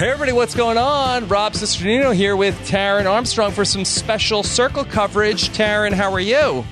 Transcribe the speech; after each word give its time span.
Hey 0.00 0.08
everybody, 0.08 0.32
what's 0.32 0.54
going 0.54 0.78
on? 0.78 1.28
Rob 1.28 1.52
Cesternino 1.52 2.14
here 2.14 2.34
with 2.34 2.58
Taran 2.66 3.04
Armstrong 3.04 3.52
for 3.52 3.66
some 3.66 3.84
special 3.84 4.42
circle 4.42 4.82
coverage. 4.82 5.50
Taran, 5.50 5.92
how 5.92 6.10
are 6.10 6.18
you? 6.18 6.64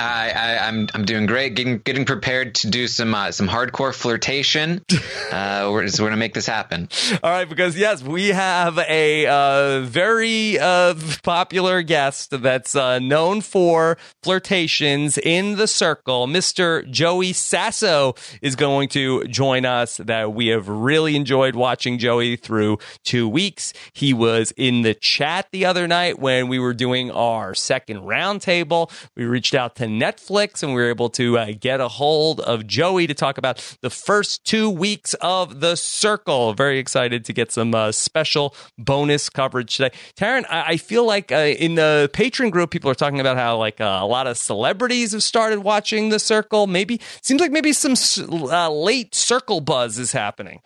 I, 0.00 0.30
I, 0.30 0.68
I'm 0.68 0.88
I'm 0.94 1.04
doing 1.04 1.26
great. 1.26 1.54
Getting 1.54 1.78
getting 1.78 2.04
prepared 2.04 2.54
to 2.56 2.70
do 2.70 2.88
some 2.88 3.14
uh, 3.14 3.32
some 3.32 3.48
hardcore 3.48 3.94
flirtation. 3.94 4.84
Uh, 5.30 5.68
we're, 5.70 5.84
we're 5.84 6.06
gonna 6.06 6.16
make 6.16 6.34
this 6.34 6.46
happen. 6.46 6.88
All 7.22 7.30
right, 7.30 7.48
because 7.48 7.76
yes, 7.76 8.02
we 8.02 8.28
have 8.28 8.78
a 8.78 9.26
uh, 9.26 9.82
very 9.82 10.58
uh, 10.58 10.94
popular 11.22 11.82
guest 11.82 12.30
that's 12.42 12.74
uh, 12.74 12.98
known 12.98 13.40
for 13.40 13.96
flirtations 14.24 15.18
in 15.18 15.56
the 15.56 15.68
circle. 15.68 16.26
Mr. 16.26 16.88
Joey 16.90 17.32
Sasso 17.32 18.14
is 18.42 18.56
going 18.56 18.88
to 18.90 19.24
join 19.28 19.64
us. 19.64 19.98
That 19.98 20.32
we 20.32 20.48
have 20.48 20.68
really 20.68 21.14
enjoyed 21.14 21.54
watching 21.54 21.98
Joey 21.98 22.34
through 22.34 22.78
two 23.04 23.28
weeks. 23.28 23.72
He 23.92 24.12
was 24.12 24.52
in 24.56 24.82
the 24.82 24.94
chat 24.94 25.46
the 25.52 25.64
other 25.64 25.86
night 25.86 26.18
when 26.18 26.48
we 26.48 26.58
were 26.58 26.74
doing 26.74 27.12
our 27.12 27.54
second 27.54 28.00
roundtable. 28.00 28.90
We 29.14 29.26
reached 29.26 29.54
out 29.54 29.76
to 29.76 29.89
Netflix 29.98 30.62
and 30.62 30.72
we 30.72 30.80
were 30.80 30.88
able 30.88 31.10
to 31.10 31.38
uh, 31.38 31.52
get 31.58 31.80
a 31.80 31.88
hold 31.88 32.40
of 32.40 32.66
Joey 32.66 33.06
to 33.06 33.14
talk 33.14 33.38
about 33.38 33.76
the 33.82 33.90
first 33.90 34.44
two 34.44 34.70
weeks 34.70 35.14
of 35.14 35.60
The 35.60 35.76
Circle. 35.76 36.54
Very 36.54 36.78
excited 36.78 37.24
to 37.24 37.32
get 37.32 37.52
some 37.52 37.74
uh, 37.74 37.92
special 37.92 38.54
bonus 38.78 39.28
coverage 39.28 39.76
today. 39.76 39.94
Taran, 40.16 40.44
I, 40.48 40.72
I 40.72 40.76
feel 40.76 41.04
like 41.04 41.32
uh, 41.32 41.36
in 41.36 41.74
the 41.74 42.10
Patreon 42.12 42.50
group, 42.50 42.70
people 42.70 42.90
are 42.90 42.94
talking 42.94 43.20
about 43.20 43.36
how 43.36 43.56
like 43.58 43.80
uh, 43.80 43.98
a 44.00 44.06
lot 44.06 44.26
of 44.26 44.36
celebrities 44.36 45.12
have 45.12 45.22
started 45.22 45.60
watching 45.60 46.08
The 46.08 46.18
Circle. 46.18 46.66
Maybe 46.66 47.00
seems 47.22 47.40
like 47.40 47.50
maybe 47.52 47.72
some 47.72 47.94
uh, 48.28 48.70
late 48.70 49.14
Circle 49.14 49.60
buzz 49.60 49.98
is 49.98 50.12
happening. 50.12 50.60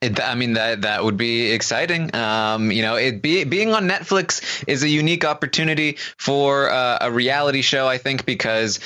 It, 0.00 0.18
I 0.18 0.34
mean 0.34 0.54
that 0.54 0.82
that 0.82 1.04
would 1.04 1.18
be 1.18 1.50
exciting. 1.50 2.14
Um, 2.14 2.72
you 2.72 2.80
know, 2.80 2.96
it 2.96 3.20
be, 3.20 3.44
being 3.44 3.74
on 3.74 3.86
Netflix 3.86 4.64
is 4.66 4.82
a 4.82 4.88
unique 4.88 5.26
opportunity 5.26 5.98
for 6.16 6.70
uh, 6.70 6.98
a 7.02 7.12
reality 7.12 7.60
show. 7.60 7.86
I 7.86 7.98
think 7.98 8.24
because 8.24 8.80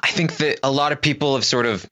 I 0.00 0.08
think 0.08 0.36
that 0.36 0.60
a 0.62 0.70
lot 0.70 0.92
of 0.92 1.00
people 1.00 1.34
have 1.34 1.44
sort 1.44 1.66
of 1.66 1.88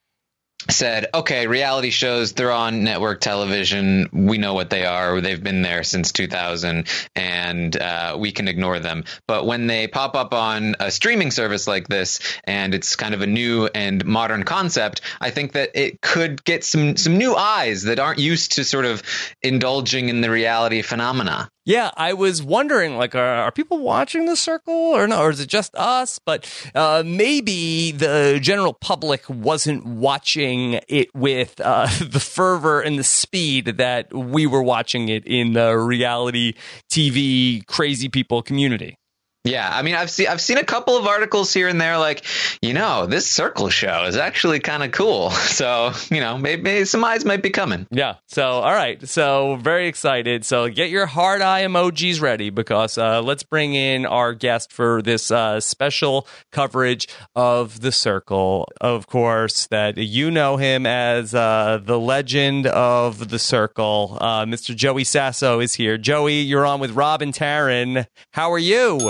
said, 0.71 1.07
okay, 1.15 1.47
reality 1.47 1.91
shows, 1.91 2.33
they're 2.33 2.53
on 2.53 2.85
network 2.85 3.21
television. 3.21 4.09
We 4.13 4.39
know 4.39 4.55
what 4.55 4.71
they 4.71 4.85
are. 4.85 5.21
They've 5.21 5.43
been 5.43 5.63
there 5.63 5.83
since 5.83 6.13
2000 6.13 6.87
and 7.17 7.77
uh, 7.77 8.17
we 8.19 8.33
can 8.33 8.49
ignore 8.49 8.79
them. 8.79 9.05
But 9.27 9.47
when 9.47 9.67
they 9.67 9.89
pop 9.89 10.15
up 10.15 10.35
on 10.35 10.77
a 10.79 10.91
streaming 10.91 11.31
service 11.31 11.67
like 11.67 11.89
this 11.89 12.21
and 12.45 12.75
it's 12.75 12.97
kind 12.97 13.15
of 13.15 13.23
a 13.23 13.27
new 13.27 13.67
and 13.75 14.05
modern 14.05 14.45
concept, 14.45 15.01
I 15.21 15.31
think 15.31 15.53
that 15.53 15.71
it 15.75 16.01
could 16.01 16.45
get 16.45 16.65
some, 16.65 16.97
some 16.97 17.17
new 17.17 17.35
eyes 17.35 17.85
that 17.85 17.99
aren't 17.99 18.19
used 18.19 18.53
to 18.53 18.65
sort 18.65 18.85
of 18.85 19.03
indulging 19.43 20.09
in 20.09 20.21
the 20.21 20.31
reality 20.31 20.83
phenomena. 20.83 21.49
Yeah, 21.69 21.91
I 21.99 22.15
was 22.15 22.43
wondering, 22.43 22.97
like, 22.97 23.15
are, 23.15 23.21
are 23.21 23.53
people 23.53 23.81
watching 23.81 24.25
the 24.25 24.37
circle 24.37 24.73
or 24.73 25.07
no, 25.07 25.21
or 25.21 25.29
is 25.29 25.39
it 25.39 25.51
just 25.51 25.75
us? 25.75 26.19
But 26.19 26.51
uh, 26.75 27.03
maybe 27.05 27.93
the 27.93 28.39
general 28.41 28.73
public 28.73 29.29
wasn't 29.29 29.85
watching 29.85 30.81
it 30.89 31.15
with 31.15 31.61
uh, 31.61 31.87
the 32.01 32.21
fervor 32.21 32.81
and 32.81 32.99
the 32.99 33.05
speed 33.05 33.67
that 33.67 34.15
we 34.15 34.47
were 34.47 34.63
watching 34.63 35.11
it 35.11 35.27
in 35.27 35.53
the 35.53 35.77
reality 35.77 36.55
TV 36.91 37.67
crazy 37.67 38.09
people 38.09 38.41
community. 38.41 38.97
Yeah, 39.45 39.69
I 39.73 39.83
mean, 39.83 39.95
I've 39.95 40.11
seen 40.11 40.27
I've 40.27 40.41
seen 40.41 40.59
a 40.59 40.65
couple 40.65 40.97
of 40.97 41.07
articles 41.07 41.55
here 41.55 41.69
and 41.69 41.81
there, 41.81 41.97
like 41.97 42.25
you 42.61 42.75
know, 42.75 43.07
this 43.07 43.27
circle 43.31 43.71
show 43.71 44.05
is 44.05 44.17
actually 44.17 44.61
kind 44.61 44.83
of 44.83 44.93
cool. 44.93 45.33
So 45.59 45.93
you 46.11 46.21
know, 46.21 46.39
maybe, 46.39 46.63
maybe, 46.63 46.85
some 46.85 47.03
eyes 47.03 47.25
might 47.25 47.43
be 47.43 47.51
coming. 47.51 47.87
Yeah. 47.91 48.17
So 48.29 48.45
all 48.45 48.73
right. 48.73 49.07
So 49.09 49.57
very 49.57 49.89
excited. 49.89 50.45
So 50.45 50.69
get 50.69 50.91
your 50.91 51.07
heart 51.07 51.41
eye 51.41 51.63
emojis 51.63 52.21
ready 52.21 52.51
because 52.51 52.97
uh, 52.97 53.23
let's 53.23 53.43
bring 53.43 53.75
in 53.75 54.07
our 54.07 54.35
guest 54.35 54.73
for 54.73 55.03
this 55.03 55.33
uh, 55.33 55.59
special 55.59 56.29
coverage 56.53 57.09
of 57.35 57.81
the 57.81 57.91
circle. 57.91 58.69
Of 58.81 59.09
course, 59.09 59.67
that 59.69 59.97
you 59.97 60.31
know 60.31 60.59
him 60.59 60.87
as 60.87 61.35
uh, 61.35 61.81
the 61.83 61.99
legend 61.99 62.69
of 62.69 63.31
the 63.31 63.39
circle. 63.39 64.19
Uh, 64.21 64.45
Mr. 64.45 64.77
Joey 64.77 65.05
Sasso 65.05 65.59
is 65.59 65.75
here. 65.75 65.99
Joey, 65.99 66.41
you're 66.41 66.67
on 66.67 66.79
with 66.79 66.93
Rob 66.93 67.21
and 67.21 67.35
Taran. 67.35 68.07
How 68.33 68.53
are 68.53 68.59
you? 68.59 69.01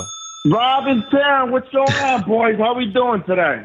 Rob 0.46 0.86
and 0.86 1.04
Sam, 1.10 1.50
what's 1.50 1.68
going 1.70 1.92
on, 1.92 2.22
boys? 2.22 2.56
How 2.58 2.72
are 2.72 2.74
we 2.76 2.86
doing 2.86 3.24
today? 3.24 3.64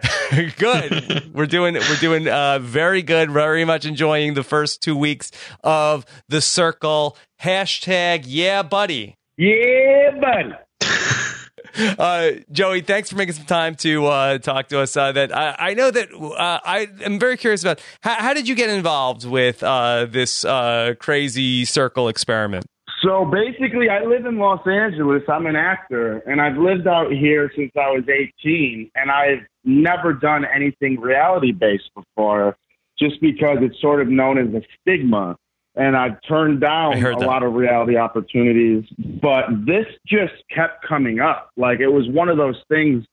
good. 0.58 1.34
we're 1.34 1.46
doing 1.46 1.76
we're 1.76 1.96
doing 1.98 2.28
uh, 2.28 2.60
very 2.60 3.04
good. 3.04 3.32
Very 3.32 3.64
much 3.64 3.86
enjoying 3.86 4.34
the 4.34 4.44
first 4.44 4.82
two 4.82 4.98
weeks 4.98 5.32
of 5.64 6.06
the 6.30 6.42
circle. 6.42 7.16
Hashtag 7.42 8.24
yeah, 8.26 8.64
buddy. 8.64 9.18
Yeah, 9.38 10.20
buddy. 10.20 10.54
Uh, 11.76 12.34
Joey, 12.52 12.82
thanks 12.82 13.10
for 13.10 13.16
making 13.16 13.34
some 13.34 13.46
time 13.46 13.74
to 13.78 14.06
uh, 14.06 14.38
talk 14.38 14.68
to 14.68 14.80
us. 14.80 14.96
Uh, 14.96 15.12
that 15.12 15.36
I, 15.36 15.56
I, 15.58 15.74
know 15.74 15.90
that 15.90 16.14
uh, 16.14 16.60
I 16.64 16.88
am 17.04 17.18
very 17.18 17.36
curious 17.36 17.64
about 17.64 17.82
how, 18.02 18.14
how, 18.14 18.34
did 18.36 18.48
you 18.48 18.54
get 18.54 18.70
involved 18.70 19.26
with 19.26 19.64
uh, 19.64 20.06
this 20.06 20.46
uh, 20.46 20.94
crazy 21.00 21.66
circle 21.66 22.10
experiment? 22.10 22.68
So 23.04 23.26
basically, 23.26 23.90
I 23.90 24.04
live 24.04 24.26
in 24.26 24.38
Los 24.38 24.66
Angeles. 24.66 25.24
I'm 25.28 25.46
an 25.46 25.58
actor, 25.58 26.20
and 26.20 26.40
I've 26.40 26.58
lived 26.58 26.88
out 26.88 27.12
here 27.12 27.52
since 27.54 27.72
I 27.76 27.90
was 27.90 28.04
18, 28.08 28.92
and 28.96 29.12
I've 29.12 29.46
never 29.66 30.14
done 30.14 30.46
anything 30.46 31.00
reality 31.02 31.52
based 31.52 31.92
before, 31.94 32.56
just 32.98 33.20
because 33.20 33.58
it's 33.62 33.80
sort 33.82 34.02
of 34.02 34.08
known 34.08 34.38
as 34.38 34.54
a 34.54 34.62
stigma. 34.80 35.36
And 35.76 35.98
I've 35.98 36.22
turned 36.28 36.62
down 36.62 37.04
a 37.04 37.18
lot 37.18 37.44
of 37.44 37.54
reality 37.54 37.98
opportunities, 37.98 38.86
but 39.22 39.46
this 39.66 39.88
just 40.06 40.34
kept 40.54 40.86
coming 40.88 41.20
up. 41.20 41.50
Like 41.58 41.80
it 41.80 41.88
was 41.88 42.08
one 42.08 42.30
of 42.30 42.38
those 42.38 42.62
things 42.70 43.04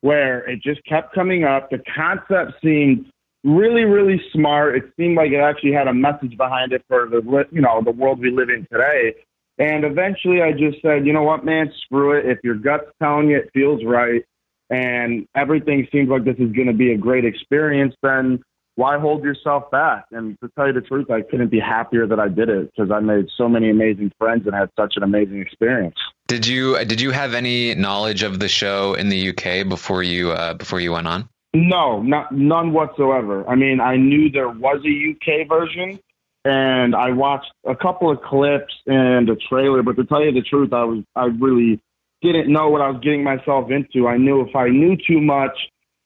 where 0.00 0.40
it 0.50 0.60
just 0.60 0.84
kept 0.84 1.14
coming 1.14 1.44
up. 1.44 1.70
The 1.70 1.78
concept 1.94 2.60
seemed 2.62 3.06
really, 3.44 3.84
really 3.84 4.20
smart. 4.32 4.76
It 4.76 4.92
seemed 4.96 5.16
like 5.16 5.30
it 5.30 5.38
actually 5.38 5.72
had 5.72 5.86
a 5.86 5.94
message 5.94 6.36
behind 6.36 6.72
it 6.72 6.84
for 6.88 7.08
the 7.08 7.46
you 7.52 7.60
know 7.60 7.80
the 7.84 7.92
world 7.92 8.18
we 8.18 8.30
live 8.30 8.50
in 8.50 8.66
today. 8.72 9.14
And 9.60 9.84
eventually 9.84 10.40
I 10.40 10.52
just 10.52 10.80
said, 10.80 11.06
you 11.06 11.12
know 11.12 11.22
what, 11.22 11.44
man, 11.44 11.70
screw 11.84 12.18
it. 12.18 12.24
If 12.24 12.38
your 12.42 12.54
gut's 12.54 12.90
telling 13.00 13.28
you 13.28 13.36
it 13.36 13.50
feels 13.52 13.84
right 13.84 14.24
and 14.70 15.28
everything 15.36 15.86
seems 15.92 16.08
like 16.08 16.24
this 16.24 16.36
is 16.38 16.50
going 16.52 16.68
to 16.68 16.72
be 16.72 16.92
a 16.92 16.96
great 16.96 17.26
experience, 17.26 17.94
then 18.02 18.42
why 18.76 18.98
hold 18.98 19.22
yourself 19.22 19.70
back? 19.70 20.06
And 20.12 20.38
to 20.40 20.48
tell 20.56 20.68
you 20.68 20.72
the 20.72 20.80
truth, 20.80 21.10
I 21.10 21.20
couldn't 21.20 21.50
be 21.50 21.60
happier 21.60 22.06
that 22.06 22.18
I 22.18 22.28
did 22.28 22.48
it 22.48 22.70
because 22.74 22.90
I 22.90 23.00
made 23.00 23.26
so 23.36 23.50
many 23.50 23.68
amazing 23.68 24.12
friends 24.18 24.46
and 24.46 24.54
had 24.54 24.70
such 24.78 24.94
an 24.96 25.02
amazing 25.02 25.40
experience. 25.40 25.96
Did 26.26 26.46
you 26.46 26.82
did 26.86 27.00
you 27.00 27.10
have 27.10 27.34
any 27.34 27.74
knowledge 27.74 28.22
of 28.22 28.38
the 28.38 28.48
show 28.48 28.94
in 28.94 29.10
the 29.10 29.30
UK 29.30 29.68
before 29.68 30.02
you 30.02 30.30
uh, 30.30 30.54
before 30.54 30.80
you 30.80 30.92
went 30.92 31.06
on? 31.06 31.28
No, 31.52 32.00
not 32.00 32.32
none 32.32 32.72
whatsoever. 32.72 33.46
I 33.46 33.56
mean, 33.56 33.80
I 33.80 33.96
knew 33.96 34.30
there 34.30 34.48
was 34.48 34.80
a 34.86 35.10
UK 35.10 35.48
version, 35.48 35.98
and 36.44 36.94
I 36.94 37.10
watched 37.10 37.50
a 37.66 37.76
couple 37.76 38.10
of 38.10 38.20
clips 38.22 38.72
and 38.86 39.28
a 39.28 39.36
trailer. 39.36 39.82
But 39.82 39.96
to 39.96 40.04
tell 40.04 40.24
you 40.24 40.32
the 40.32 40.42
truth, 40.42 40.72
I 40.72 40.84
was 40.84 41.04
I 41.14 41.26
really 41.26 41.80
didn't 42.22 42.52
know 42.52 42.68
what 42.68 42.80
I 42.80 42.90
was 42.90 43.00
getting 43.02 43.24
myself 43.24 43.70
into. 43.70 44.08
I 44.08 44.16
knew 44.16 44.42
if 44.42 44.54
I 44.54 44.68
knew 44.68 44.96
too 44.96 45.20
much 45.20 45.56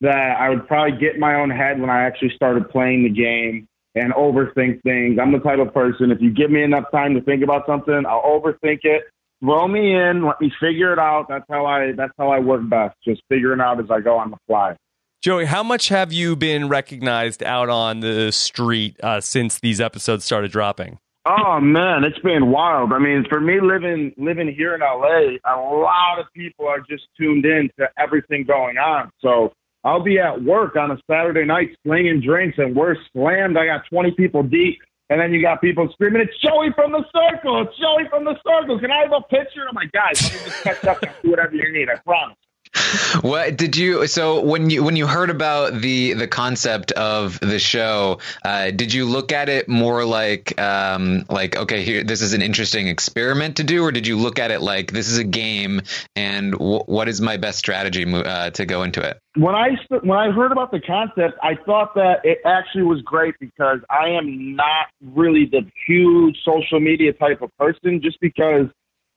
that 0.01 0.37
I 0.39 0.49
would 0.49 0.67
probably 0.67 0.97
get 0.99 1.19
my 1.19 1.35
own 1.35 1.49
head 1.49 1.79
when 1.79 1.89
I 1.89 2.03
actually 2.05 2.31
started 2.35 2.69
playing 2.69 3.03
the 3.03 3.09
game 3.09 3.67
and 3.95 4.13
overthink 4.13 4.83
things. 4.83 5.17
I'm 5.21 5.31
the 5.31 5.39
type 5.39 5.59
of 5.59 5.73
person 5.73 6.11
if 6.11 6.21
you 6.21 6.31
give 6.31 6.51
me 6.51 6.63
enough 6.63 6.91
time 6.91 7.13
to 7.15 7.21
think 7.21 7.43
about 7.43 7.65
something, 7.65 8.03
I'll 8.07 8.21
overthink 8.23 8.79
it. 8.83 9.03
Throw 9.41 9.67
me 9.67 9.95
in, 9.95 10.25
let 10.25 10.39
me 10.41 10.51
figure 10.59 10.91
it 10.93 10.99
out. 10.99 11.27
That's 11.29 11.45
how 11.49 11.65
I 11.65 11.91
that's 11.93 12.13
how 12.17 12.29
I 12.29 12.39
work 12.39 12.67
best. 12.69 12.95
Just 13.05 13.21
figuring 13.29 13.61
out 13.61 13.79
as 13.79 13.91
I 13.91 14.01
go 14.01 14.17
on 14.17 14.31
the 14.31 14.37
fly. 14.47 14.75
Joey, 15.25 15.45
how 15.45 15.63
much 15.63 15.89
have 15.89 16.13
you 16.13 16.35
been 16.35 16.69
recognized 16.69 17.41
out 17.41 17.67
on 17.67 18.01
the 18.01 18.31
street 18.31 18.95
uh, 19.01 19.19
since 19.19 19.57
these 19.57 19.81
episodes 19.81 20.23
started 20.23 20.51
dropping? 20.51 20.99
Oh 21.25 21.59
man, 21.59 22.03
it's 22.03 22.19
been 22.19 22.51
wild. 22.51 22.93
I 22.93 22.99
mean, 22.99 23.25
for 23.27 23.41
me 23.41 23.59
living 23.59 24.13
living 24.19 24.53
here 24.53 24.75
in 24.75 24.81
LA, 24.81 25.39
a 25.43 25.57
lot 25.57 26.19
of 26.19 26.27
people 26.35 26.67
are 26.67 26.79
just 26.79 27.05
tuned 27.17 27.43
in 27.43 27.71
to 27.79 27.89
everything 27.97 28.43
going 28.43 28.77
on. 28.77 29.09
So 29.17 29.51
I'll 29.83 30.03
be 30.03 30.19
at 30.19 30.43
work 30.43 30.75
on 30.75 30.91
a 30.91 30.97
Saturday 31.09 31.43
night 31.43 31.75
slinging 31.83 32.21
drinks, 32.21 32.59
and 32.59 32.75
we're 32.75 32.95
slammed. 33.11 33.57
I 33.57 33.65
got 33.65 33.81
20 33.89 34.11
people 34.11 34.43
deep, 34.43 34.77
and 35.09 35.19
then 35.19 35.33
you 35.33 35.41
got 35.41 35.59
people 35.59 35.89
screaming, 35.93 36.21
"It's 36.21 36.37
Joey 36.39 36.69
from 36.75 36.91
the 36.91 37.03
Circle! 37.11 37.63
It's 37.63 37.75
Joey 37.79 38.07
from 38.11 38.25
the 38.25 38.37
Circle! 38.47 38.79
Can 38.79 38.91
I 38.91 39.01
have 39.01 39.11
a 39.11 39.21
picture?" 39.21 39.65
I'm 39.67 39.73
like, 39.73 39.91
guys, 39.91 40.19
just 40.19 40.63
catch 40.63 40.85
up 40.85 41.01
and 41.01 41.11
do 41.23 41.31
whatever 41.31 41.55
you 41.55 41.73
need. 41.73 41.89
I 41.89 41.95
promise. 41.95 42.37
what 43.21 43.57
did 43.57 43.77
you? 43.77 44.07
So 44.07 44.41
when 44.41 44.69
you 44.69 44.83
when 44.83 44.95
you 44.95 45.07
heard 45.07 45.29
about 45.29 45.73
the 45.73 46.13
the 46.13 46.27
concept 46.27 46.91
of 46.93 47.39
the 47.39 47.59
show, 47.59 48.19
uh, 48.43 48.71
did 48.71 48.93
you 48.93 49.05
look 49.05 49.31
at 49.31 49.49
it 49.49 49.67
more 49.67 50.05
like 50.05 50.59
um, 50.59 51.25
like 51.29 51.55
okay, 51.55 51.83
here 51.83 52.03
this 52.03 52.21
is 52.21 52.33
an 52.33 52.41
interesting 52.41 52.87
experiment 52.87 53.57
to 53.57 53.63
do, 53.63 53.83
or 53.83 53.91
did 53.91 54.07
you 54.07 54.17
look 54.17 54.39
at 54.39 54.51
it 54.51 54.61
like 54.61 54.91
this 54.91 55.09
is 55.09 55.17
a 55.17 55.23
game 55.23 55.81
and 56.15 56.53
w- 56.53 56.83
what 56.85 57.07
is 57.07 57.21
my 57.21 57.37
best 57.37 57.59
strategy 57.59 58.05
uh, 58.13 58.49
to 58.51 58.65
go 58.65 58.83
into 58.83 59.01
it? 59.01 59.19
When 59.35 59.55
I 59.55 59.69
when 59.89 60.17
I 60.17 60.31
heard 60.31 60.51
about 60.51 60.71
the 60.71 60.81
concept, 60.81 61.37
I 61.43 61.55
thought 61.65 61.95
that 61.95 62.21
it 62.23 62.39
actually 62.45 62.83
was 62.83 63.01
great 63.01 63.35
because 63.39 63.79
I 63.89 64.09
am 64.09 64.55
not 64.55 64.87
really 65.01 65.45
the 65.45 65.65
huge 65.87 66.37
social 66.43 66.79
media 66.79 67.13
type 67.13 67.41
of 67.41 67.55
person, 67.57 68.01
just 68.01 68.19
because 68.19 68.67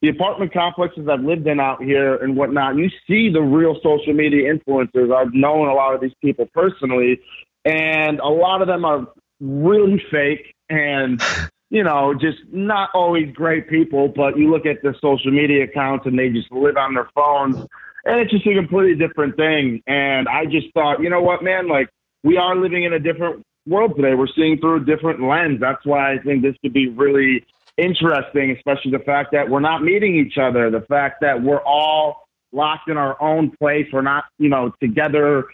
the 0.00 0.08
apartment 0.08 0.52
complexes 0.52 1.08
I've 1.08 1.22
lived 1.22 1.46
in 1.46 1.58
out 1.58 1.82
here 1.82 2.16
and 2.16 2.36
whatnot, 2.36 2.76
you 2.76 2.88
see 3.06 3.30
the 3.30 3.40
real 3.40 3.76
social 3.82 4.12
media 4.12 4.52
influencers. 4.52 5.14
I've 5.14 5.34
known 5.34 5.68
a 5.68 5.74
lot 5.74 5.94
of 5.94 6.00
these 6.00 6.14
people 6.22 6.48
personally, 6.54 7.20
and 7.64 8.20
a 8.20 8.28
lot 8.28 8.62
of 8.62 8.68
them 8.68 8.84
are 8.84 9.08
really 9.40 10.02
fake 10.10 10.54
and, 10.68 11.20
you 11.70 11.82
know, 11.82 12.14
just 12.14 12.38
not 12.52 12.90
always 12.94 13.34
great 13.34 13.68
people. 13.68 14.08
But 14.08 14.38
you 14.38 14.50
look 14.50 14.66
at 14.66 14.82
the 14.82 14.94
social 15.00 15.32
media 15.32 15.64
accounts 15.64 16.06
and 16.06 16.18
they 16.18 16.28
just 16.28 16.50
live 16.52 16.76
on 16.76 16.94
their 16.94 17.10
phones, 17.14 17.56
and 18.04 18.20
it's 18.20 18.30
just 18.30 18.46
a 18.46 18.54
completely 18.54 18.94
different 18.94 19.36
thing. 19.36 19.82
And 19.86 20.28
I 20.28 20.44
just 20.44 20.72
thought, 20.74 21.02
you 21.02 21.10
know 21.10 21.22
what, 21.22 21.42
man, 21.42 21.68
like 21.68 21.88
we 22.22 22.36
are 22.36 22.54
living 22.54 22.84
in 22.84 22.92
a 22.92 23.00
different 23.00 23.44
world 23.66 23.96
today. 23.96 24.14
We're 24.14 24.28
seeing 24.34 24.58
through 24.58 24.82
a 24.82 24.84
different 24.84 25.22
lens. 25.22 25.60
That's 25.60 25.84
why 25.84 26.14
I 26.14 26.18
think 26.18 26.42
this 26.42 26.54
could 26.62 26.72
be 26.72 26.88
really 26.88 27.44
interesting, 27.78 28.50
especially 28.50 28.90
the 28.90 28.98
fact 28.98 29.32
that 29.32 29.48
we're 29.48 29.60
not 29.60 29.82
meeting 29.82 30.16
each 30.16 30.36
other, 30.36 30.70
the 30.70 30.82
fact 30.82 31.20
that 31.22 31.42
we're 31.42 31.62
all 31.62 32.28
locked 32.52 32.88
in 32.88 32.96
our 32.96 33.20
own 33.22 33.50
place. 33.58 33.86
We're 33.92 34.02
not, 34.02 34.24
you 34.38 34.48
know, 34.48 34.72
together 34.80 35.44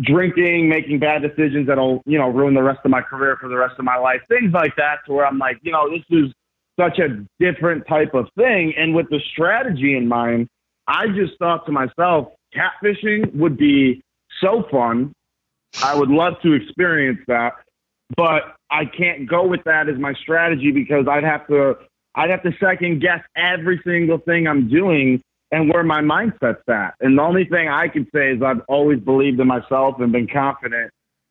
drinking, 0.00 0.68
making 0.68 0.98
bad 0.98 1.22
decisions 1.22 1.66
that'll, 1.68 2.02
you 2.06 2.18
know, 2.18 2.28
ruin 2.28 2.54
the 2.54 2.62
rest 2.62 2.80
of 2.84 2.90
my 2.90 3.00
career 3.00 3.36
for 3.40 3.48
the 3.48 3.56
rest 3.56 3.74
of 3.78 3.84
my 3.84 3.96
life. 3.96 4.20
Things 4.28 4.52
like 4.52 4.74
that 4.76 4.98
to 5.06 5.12
where 5.12 5.26
I'm 5.26 5.38
like, 5.38 5.58
you 5.62 5.72
know, 5.72 5.88
this 5.90 6.04
is 6.10 6.32
such 6.78 6.98
a 6.98 7.24
different 7.38 7.86
type 7.86 8.14
of 8.14 8.28
thing. 8.36 8.74
And 8.76 8.94
with 8.94 9.08
the 9.10 9.20
strategy 9.32 9.96
in 9.96 10.08
mind, 10.08 10.48
I 10.86 11.06
just 11.08 11.38
thought 11.38 11.64
to 11.66 11.72
myself, 11.72 12.28
catfishing 12.54 13.34
would 13.34 13.56
be 13.56 14.02
so 14.40 14.64
fun. 14.70 15.12
I 15.82 15.94
would 15.94 16.10
love 16.10 16.34
to 16.42 16.52
experience 16.52 17.20
that 17.28 17.52
but 18.16 18.56
I 18.70 18.84
can't 18.84 19.28
go 19.28 19.46
with 19.46 19.64
that 19.64 19.88
as 19.88 19.98
my 19.98 20.12
strategy 20.14 20.70
because 20.70 21.06
I'd 21.08 21.24
have 21.24 21.46
to 21.48 21.74
I'd 22.14 22.30
have 22.30 22.42
to 22.44 22.52
second 22.60 23.00
guess 23.00 23.20
every 23.36 23.80
single 23.84 24.18
thing 24.18 24.46
I'm 24.46 24.68
doing 24.68 25.20
and 25.50 25.68
where 25.68 25.82
my 25.82 26.00
mindset's 26.00 26.62
at. 26.68 26.94
And 27.00 27.18
the 27.18 27.22
only 27.22 27.44
thing 27.44 27.68
I 27.68 27.88
can 27.88 28.08
say 28.14 28.32
is 28.32 28.42
I've 28.42 28.62
always 28.68 29.00
believed 29.00 29.40
in 29.40 29.46
myself 29.46 29.96
and 30.00 30.12
been 30.12 30.28
confident 30.28 30.90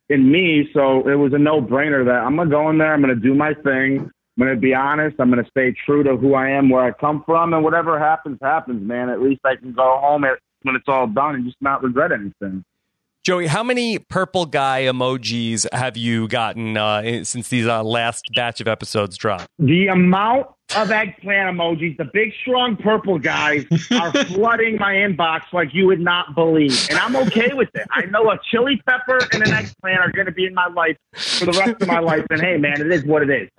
in 0.10 0.30
me. 0.32 0.70
So 0.74 1.08
it 1.08 1.16
was 1.16 1.34
a 1.34 1.38
no 1.38 1.62
brainer 1.62 2.06
that 2.06 2.24
I'm 2.26 2.36
gonna 2.36 2.50
go 2.50 2.70
in 2.70 2.78
there, 2.78 2.94
I'm 2.94 3.02
gonna 3.02 3.16
do 3.16 3.34
my 3.34 3.54
thing. 3.54 4.12
I'm 4.40 4.48
to 4.48 4.56
be 4.56 4.74
honest. 4.74 5.18
I'm 5.20 5.32
to 5.32 5.46
stay 5.50 5.76
true 5.86 6.04
to 6.04 6.18
who 6.18 6.34
I 6.34 6.50
am, 6.50 6.70
where 6.70 6.84
I 6.84 6.92
come 6.92 7.24
from, 7.26 7.54
and 7.54 7.64
whatever 7.64 8.00
happens, 8.00 8.40
happens, 8.42 8.82
man. 8.82 9.10
At 9.10 9.22
least 9.22 9.42
I 9.44 9.56
can 9.56 9.74
go 9.74 10.00
home 10.02 10.26
when 10.64 10.76
it's 10.76 10.88
all 10.88 11.08
done 11.08 11.36
and 11.36 11.46
just 11.46 11.62
not 11.62 11.84
regret 11.84 12.12
anything. 12.12 12.64
Joey, 13.24 13.48
how 13.48 13.64
many 13.64 14.00
purple 14.00 14.46
guy 14.46 14.82
emojis 14.82 15.66
have 15.72 15.96
you 15.96 16.28
gotten 16.28 16.76
uh, 16.76 17.24
since 17.24 17.48
these 17.48 17.66
uh, 17.66 17.82
last 17.82 18.26
batch 18.36 18.60
of 18.60 18.68
episodes 18.68 19.16
dropped? 19.16 19.48
The 19.60 19.88
amount 19.88 20.48
of 20.76 20.92
eggplant 20.92 21.58
emojis, 21.58 21.98
the 21.98 22.06
big, 22.06 22.34
strong 22.42 22.76
purple 22.76 23.20
guys 23.20 23.66
are 23.92 24.12
flooding 24.26 24.78
my 24.78 24.94
inbox 24.94 25.42
like 25.54 25.74
you 25.74 25.88
would 25.88 26.00
not 26.00 26.36
believe. 26.36 26.88
And 26.90 27.00
I'm 27.00 27.16
okay 27.16 27.54
with 27.54 27.70
it. 27.76 27.88
I 27.92 28.06
know 28.06 28.32
a 28.32 28.40
chili 28.52 28.82
pepper 28.86 29.20
and 29.32 29.44
an 29.44 29.54
eggplant 29.54 30.00
are 30.00 30.12
going 30.12 30.26
to 30.26 30.32
be 30.32 30.46
in 30.46 30.54
my 30.54 30.68
life 30.68 30.98
for 31.14 31.46
the 31.46 31.52
rest 31.54 31.82
of 31.82 31.88
my 31.88 32.00
life. 32.00 32.26
And 32.30 32.42
hey, 32.42 32.58
man, 32.58 32.82
it 32.82 32.92
is 32.92 33.04
what 33.04 33.28
it 33.28 33.30
is. 33.30 33.50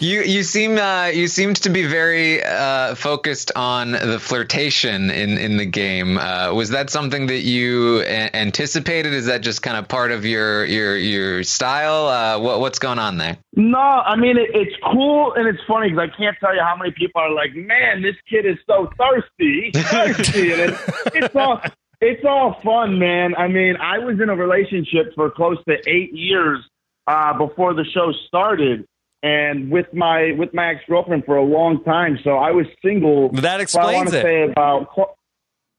You 0.00 0.22
you 0.22 0.42
seem 0.42 0.76
uh, 0.76 1.06
you 1.06 1.28
seemed 1.28 1.56
to 1.56 1.70
be 1.70 1.86
very 1.86 2.42
uh, 2.42 2.94
focused 2.94 3.52
on 3.56 3.92
the 3.92 4.18
flirtation 4.20 5.10
in 5.10 5.38
in 5.38 5.56
the 5.56 5.64
game. 5.64 6.18
Uh, 6.18 6.52
was 6.52 6.70
that 6.70 6.90
something 6.90 7.26
that 7.26 7.40
you 7.40 8.00
a- 8.02 8.34
anticipated? 8.36 9.14
Is 9.14 9.26
that 9.26 9.40
just 9.40 9.62
kind 9.62 9.76
of 9.76 9.88
part 9.88 10.10
of 10.10 10.26
your 10.26 10.64
your 10.66 10.96
your 10.96 11.42
style? 11.44 12.06
Uh, 12.06 12.38
what 12.38 12.60
what's 12.60 12.78
going 12.78 12.98
on 12.98 13.16
there? 13.18 13.38
No, 13.54 13.78
I 13.78 14.16
mean 14.16 14.36
it, 14.36 14.50
it's 14.52 14.76
cool 14.92 15.32
and 15.34 15.48
it's 15.48 15.62
funny 15.66 15.88
I 15.98 16.06
can't 16.18 16.36
tell 16.40 16.54
you 16.54 16.60
how 16.60 16.76
many 16.76 16.90
people 16.90 17.20
are 17.20 17.32
like, 17.32 17.54
"Man, 17.54 18.02
this 18.02 18.16
kid 18.28 18.44
is 18.44 18.56
so 18.66 18.90
thirsty, 18.98 19.70
thirsty," 19.74 20.52
and 20.52 20.60
it's, 20.72 20.82
it's 21.14 21.36
all 21.36 21.60
it's 22.00 22.24
all 22.24 22.60
fun, 22.62 22.98
man. 22.98 23.34
I 23.36 23.48
mean, 23.48 23.76
I 23.76 23.98
was 23.98 24.20
in 24.20 24.28
a 24.28 24.36
relationship 24.36 25.14
for 25.14 25.30
close 25.30 25.58
to 25.68 25.76
eight 25.86 26.12
years 26.12 26.60
uh, 27.06 27.36
before 27.36 27.74
the 27.74 27.84
show 27.84 28.12
started, 28.26 28.86
and 29.22 29.70
with 29.70 29.92
my 29.92 30.32
with 30.36 30.52
my 30.54 30.74
ex 30.74 30.84
girlfriend 30.88 31.24
for 31.24 31.36
a 31.36 31.44
long 31.44 31.82
time. 31.84 32.18
So 32.22 32.36
I 32.36 32.50
was 32.50 32.66
single. 32.84 33.30
That 33.30 33.60
explains 33.60 33.88
I 33.88 33.96
want 33.96 34.08
to 34.10 34.18
it. 34.18 34.22
say 34.22 34.42
about. 34.50 34.88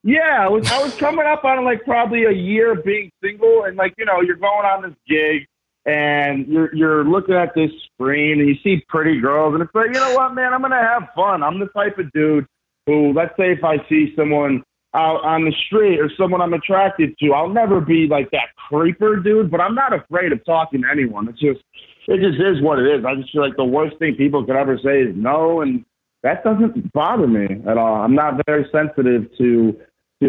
Yeah, 0.01 0.45
I 0.45 0.47
was 0.47 0.69
I 0.71 0.81
was 0.81 0.95
coming 0.95 1.25
up 1.25 1.43
on 1.43 1.65
like 1.65 1.83
probably 1.83 2.23
a 2.23 2.31
year 2.31 2.71
of 2.71 2.83
being 2.85 3.11
single, 3.23 3.65
and 3.65 3.75
like 3.77 3.93
you 3.97 4.05
know, 4.05 4.21
you're 4.21 4.37
going 4.37 4.65
on 4.65 4.81
this 4.83 4.95
gig, 5.07 5.45
and 5.89 6.47
you're 6.47 6.73
you're 6.75 7.03
looking 7.03 7.35
at 7.35 7.55
this 7.55 7.71
screen, 7.93 8.39
and 8.39 8.47
you 8.47 8.55
see 8.63 8.83
pretty 8.87 9.19
girls, 9.19 9.53
and 9.53 9.63
it's 9.63 9.73
like, 9.73 9.87
you 9.87 9.99
know 9.99 10.13
what, 10.13 10.35
man, 10.35 10.53
I'm 10.53 10.61
gonna 10.61 10.75
have 10.75 11.09
fun. 11.15 11.41
I'm 11.41 11.59
the 11.59 11.67
type 11.67 11.97
of 11.97 12.11
dude 12.11 12.45
who, 12.85 13.11
let's 13.13 13.35
say, 13.37 13.53
if 13.53 13.63
I 13.63 13.77
see 13.89 14.13
someone 14.15 14.63
out 14.93 15.23
on 15.23 15.45
the 15.45 15.53
street 15.65 15.99
or 15.99 16.09
someone 16.17 16.41
I'm 16.41 16.53
attracted 16.53 17.17
to, 17.19 17.33
I'll 17.33 17.49
never 17.49 17.79
be 17.81 18.07
like 18.07 18.29
that 18.31 18.49
creeper 18.69 19.17
dude, 19.17 19.51
but 19.51 19.61
I'm 19.61 19.75
not 19.75 19.93
afraid 19.93 20.31
of 20.31 20.43
talking 20.45 20.81
to 20.81 20.89
anyone. 20.89 21.27
It's 21.27 21.39
just 21.39 21.61
it 22.07 22.21
just 22.21 22.39
is 22.39 22.61
what 22.61 22.79
it 22.79 22.85
is. 22.85 23.03
I 23.05 23.15
just 23.15 23.31
feel 23.31 23.41
like 23.41 23.57
the 23.57 23.65
worst 23.65 23.97
thing 23.97 24.15
people 24.15 24.45
could 24.45 24.55
ever 24.55 24.77
say 24.83 25.01
is 25.01 25.15
no, 25.15 25.61
and 25.61 25.85
that 26.21 26.43
doesn't 26.43 26.93
bother 26.93 27.27
me 27.27 27.47
at 27.67 27.77
all. 27.77 27.95
I'm 27.95 28.15
not 28.15 28.41
very 28.45 28.67
sensitive 28.71 29.25
to 29.39 29.75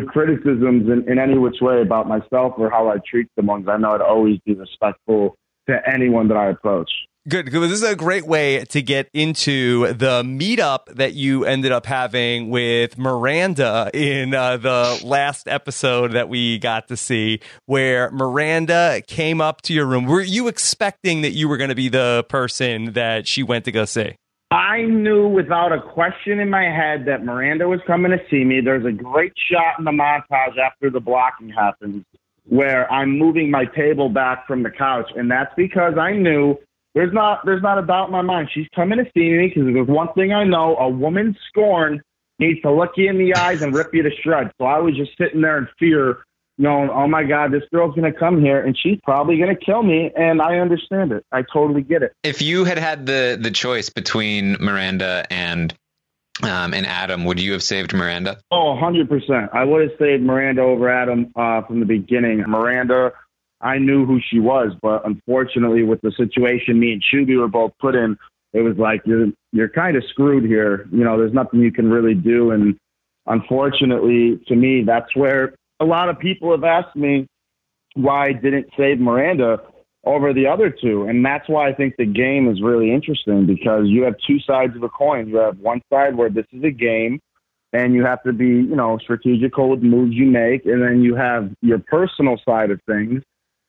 criticisms 0.08 0.88
in, 0.88 1.04
in 1.10 1.18
any 1.18 1.36
which 1.36 1.60
way 1.60 1.82
about 1.82 2.06
myself 2.06 2.54
or 2.56 2.70
how 2.70 2.88
I 2.88 2.96
treat 2.98 3.28
someone. 3.36 3.68
I 3.68 3.76
know 3.76 3.90
I'd 3.90 4.00
always 4.00 4.38
be 4.46 4.54
respectful 4.54 5.36
to 5.70 5.80
anyone 5.88 6.28
that 6.28 6.36
I 6.36 6.50
approach. 6.50 6.90
Good. 7.28 7.52
This 7.52 7.72
is 7.72 7.82
a 7.82 7.94
great 7.94 8.26
way 8.26 8.64
to 8.70 8.80
get 8.80 9.10
into 9.12 9.92
the 9.92 10.22
meetup 10.22 10.86
that 10.86 11.12
you 11.12 11.44
ended 11.44 11.70
up 11.70 11.84
having 11.84 12.48
with 12.48 12.96
Miranda 12.96 13.90
in 13.92 14.32
uh, 14.34 14.56
the 14.56 15.02
last 15.04 15.46
episode 15.46 16.12
that 16.12 16.30
we 16.30 16.58
got 16.58 16.88
to 16.88 16.96
see, 16.96 17.40
where 17.66 18.10
Miranda 18.10 19.02
came 19.06 19.42
up 19.42 19.60
to 19.62 19.74
your 19.74 19.84
room. 19.84 20.06
Were 20.06 20.22
you 20.22 20.48
expecting 20.48 21.20
that 21.20 21.32
you 21.32 21.46
were 21.46 21.58
going 21.58 21.68
to 21.68 21.76
be 21.76 21.90
the 21.90 22.24
person 22.30 22.94
that 22.94 23.28
she 23.28 23.42
went 23.42 23.66
to 23.66 23.72
go 23.72 23.84
see? 23.84 24.14
I 24.50 24.80
knew 24.82 25.28
without 25.28 25.72
a 25.72 25.80
question 25.80 26.40
in 26.40 26.48
my 26.48 26.64
head 26.64 27.04
that 27.06 27.22
Miranda 27.22 27.68
was 27.68 27.80
coming 27.86 28.12
to 28.12 28.18
see 28.30 28.44
me. 28.44 28.62
There's 28.62 28.86
a 28.86 28.92
great 28.92 29.34
shot 29.52 29.78
in 29.78 29.84
the 29.84 29.92
montage 29.92 30.58
after 30.58 30.90
the 30.90 31.00
blocking 31.00 31.50
happens 31.50 32.04
where 32.46 32.90
I'm 32.92 33.18
moving 33.18 33.50
my 33.50 33.64
table 33.64 34.08
back 34.08 34.46
from 34.46 34.62
the 34.62 34.70
couch, 34.70 35.10
and 35.16 35.30
that's 35.30 35.52
because 35.56 35.98
I 35.98 36.12
knew 36.12 36.56
there's 36.94 37.12
not 37.12 37.44
there's 37.44 37.62
not 37.62 37.78
a 37.78 37.86
doubt 37.86 38.06
in 38.06 38.12
my 38.12 38.22
mind. 38.22 38.50
She's 38.52 38.68
coming 38.74 38.98
to 38.98 39.04
see 39.14 39.30
me 39.30 39.48
because 39.48 39.72
there's 39.72 39.88
one 39.88 40.12
thing 40.14 40.32
I 40.32 40.44
know: 40.44 40.76
a 40.76 40.88
woman 40.88 41.36
scorn 41.48 42.02
needs 42.40 42.60
to 42.62 42.72
look 42.72 42.92
you 42.96 43.08
in 43.08 43.18
the 43.18 43.34
eyes 43.34 43.62
and 43.62 43.74
rip 43.74 43.94
you 43.94 44.02
to 44.02 44.10
shreds. 44.22 44.50
So 44.58 44.64
I 44.64 44.78
was 44.78 44.96
just 44.96 45.16
sitting 45.16 45.42
there 45.42 45.58
in 45.58 45.68
fear, 45.78 46.24
knowing, 46.58 46.88
oh 46.90 47.06
my 47.06 47.22
God, 47.22 47.52
this 47.52 47.62
girl's 47.72 47.94
going 47.94 48.10
to 48.10 48.18
come 48.18 48.40
here 48.40 48.64
and 48.64 48.76
she's 48.76 48.98
probably 49.04 49.36
going 49.36 49.54
to 49.54 49.64
kill 49.64 49.82
me. 49.82 50.10
And 50.16 50.40
I 50.40 50.58
understand 50.58 51.12
it. 51.12 51.24
I 51.30 51.42
totally 51.42 51.82
get 51.82 52.02
it. 52.02 52.12
If 52.24 52.42
you 52.42 52.64
had 52.64 52.78
had 52.78 53.06
the 53.06 53.38
the 53.40 53.50
choice 53.50 53.90
between 53.90 54.56
Miranda 54.58 55.24
and 55.30 55.72
um, 56.42 56.74
and 56.74 56.86
Adam, 56.86 57.24
would 57.24 57.40
you 57.40 57.52
have 57.52 57.62
saved 57.62 57.92
Miranda? 57.92 58.38
Oh, 58.50 58.78
100%. 58.80 59.48
I 59.52 59.64
would 59.64 59.82
have 59.82 59.98
saved 59.98 60.22
Miranda 60.22 60.62
over 60.62 60.88
Adam 60.88 61.32
uh, 61.36 61.62
from 61.62 61.80
the 61.80 61.86
beginning. 61.86 62.44
Miranda, 62.46 63.12
I 63.60 63.78
knew 63.78 64.06
who 64.06 64.20
she 64.30 64.38
was, 64.38 64.72
but 64.80 65.06
unfortunately, 65.06 65.82
with 65.82 66.00
the 66.00 66.12
situation 66.12 66.80
me 66.80 66.92
and 66.92 67.02
Shuby 67.02 67.38
were 67.38 67.48
both 67.48 67.72
put 67.80 67.94
in, 67.94 68.16
it 68.52 68.62
was 68.62 68.76
like 68.78 69.02
you're 69.04 69.28
you're 69.52 69.68
kind 69.68 69.96
of 69.96 70.04
screwed 70.08 70.44
here. 70.44 70.88
You 70.90 71.04
know, 71.04 71.18
there's 71.18 71.32
nothing 71.32 71.60
you 71.60 71.70
can 71.70 71.90
really 71.90 72.14
do, 72.14 72.50
and 72.50 72.76
unfortunately, 73.26 74.40
to 74.48 74.56
me, 74.56 74.82
that's 74.84 75.14
where 75.14 75.54
a 75.78 75.84
lot 75.84 76.08
of 76.08 76.18
people 76.18 76.50
have 76.50 76.64
asked 76.64 76.96
me 76.96 77.26
why 77.94 78.28
I 78.28 78.32
didn't 78.32 78.68
save 78.76 78.98
Miranda 78.98 79.60
over 80.04 80.32
the 80.32 80.46
other 80.46 80.70
two. 80.70 81.04
And 81.04 81.24
that's 81.24 81.48
why 81.48 81.68
I 81.68 81.74
think 81.74 81.96
the 81.96 82.06
game 82.06 82.48
is 82.50 82.62
really 82.62 82.92
interesting 82.92 83.46
because 83.46 83.84
you 83.86 84.02
have 84.04 84.14
two 84.26 84.38
sides 84.40 84.74
of 84.76 84.82
a 84.82 84.88
coin. 84.88 85.28
You 85.28 85.36
have 85.36 85.58
one 85.58 85.82
side 85.92 86.16
where 86.16 86.30
this 86.30 86.46
is 86.52 86.64
a 86.64 86.70
game 86.70 87.20
and 87.72 87.94
you 87.94 88.04
have 88.04 88.22
to 88.24 88.32
be, 88.32 88.46
you 88.46 88.76
know, 88.76 88.98
strategical 88.98 89.70
with 89.70 89.82
moves 89.82 90.14
you 90.14 90.26
make. 90.26 90.64
And 90.64 90.82
then 90.82 91.02
you 91.02 91.14
have 91.16 91.50
your 91.60 91.78
personal 91.78 92.40
side 92.44 92.70
of 92.70 92.80
things 92.86 93.22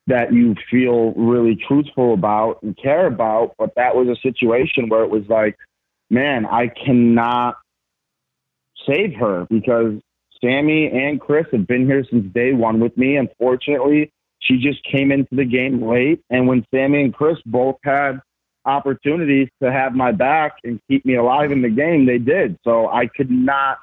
that 0.07 0.33
you 0.33 0.55
feel 0.69 1.11
really 1.13 1.55
truthful 1.67 2.13
about 2.13 2.63
and 2.63 2.77
care 2.77 3.07
about. 3.07 3.53
But 3.57 3.75
that 3.75 3.95
was 3.95 4.07
a 4.07 4.19
situation 4.21 4.89
where 4.89 5.03
it 5.03 5.09
was 5.09 5.23
like, 5.29 5.57
man, 6.09 6.45
I 6.45 6.67
cannot 6.67 7.57
save 8.87 9.13
her 9.19 9.45
because 9.49 10.01
Sammy 10.43 10.89
and 10.91 11.21
Chris 11.21 11.45
have 11.51 11.67
been 11.67 11.85
here 11.85 12.03
since 12.09 12.33
day 12.33 12.53
one 12.53 12.79
with 12.79 12.97
me. 12.97 13.17
Unfortunately, 13.17 14.11
she 14.41 14.57
just 14.57 14.83
came 14.83 15.11
into 15.11 15.33
the 15.35 15.45
game 15.45 15.81
late. 15.87 16.21
And 16.29 16.47
when 16.47 16.65
Sammy 16.73 17.03
and 17.03 17.13
Chris 17.13 17.37
both 17.45 17.77
had 17.83 18.19
opportunities 18.65 19.47
to 19.61 19.71
have 19.71 19.93
my 19.93 20.11
back 20.11 20.53
and 20.63 20.79
keep 20.89 21.05
me 21.05 21.15
alive 21.15 21.51
in 21.51 21.61
the 21.61 21.69
game, 21.69 22.05
they 22.05 22.17
did. 22.17 22.57
So 22.63 22.89
I 22.89 23.07
could 23.07 23.31
not 23.31 23.77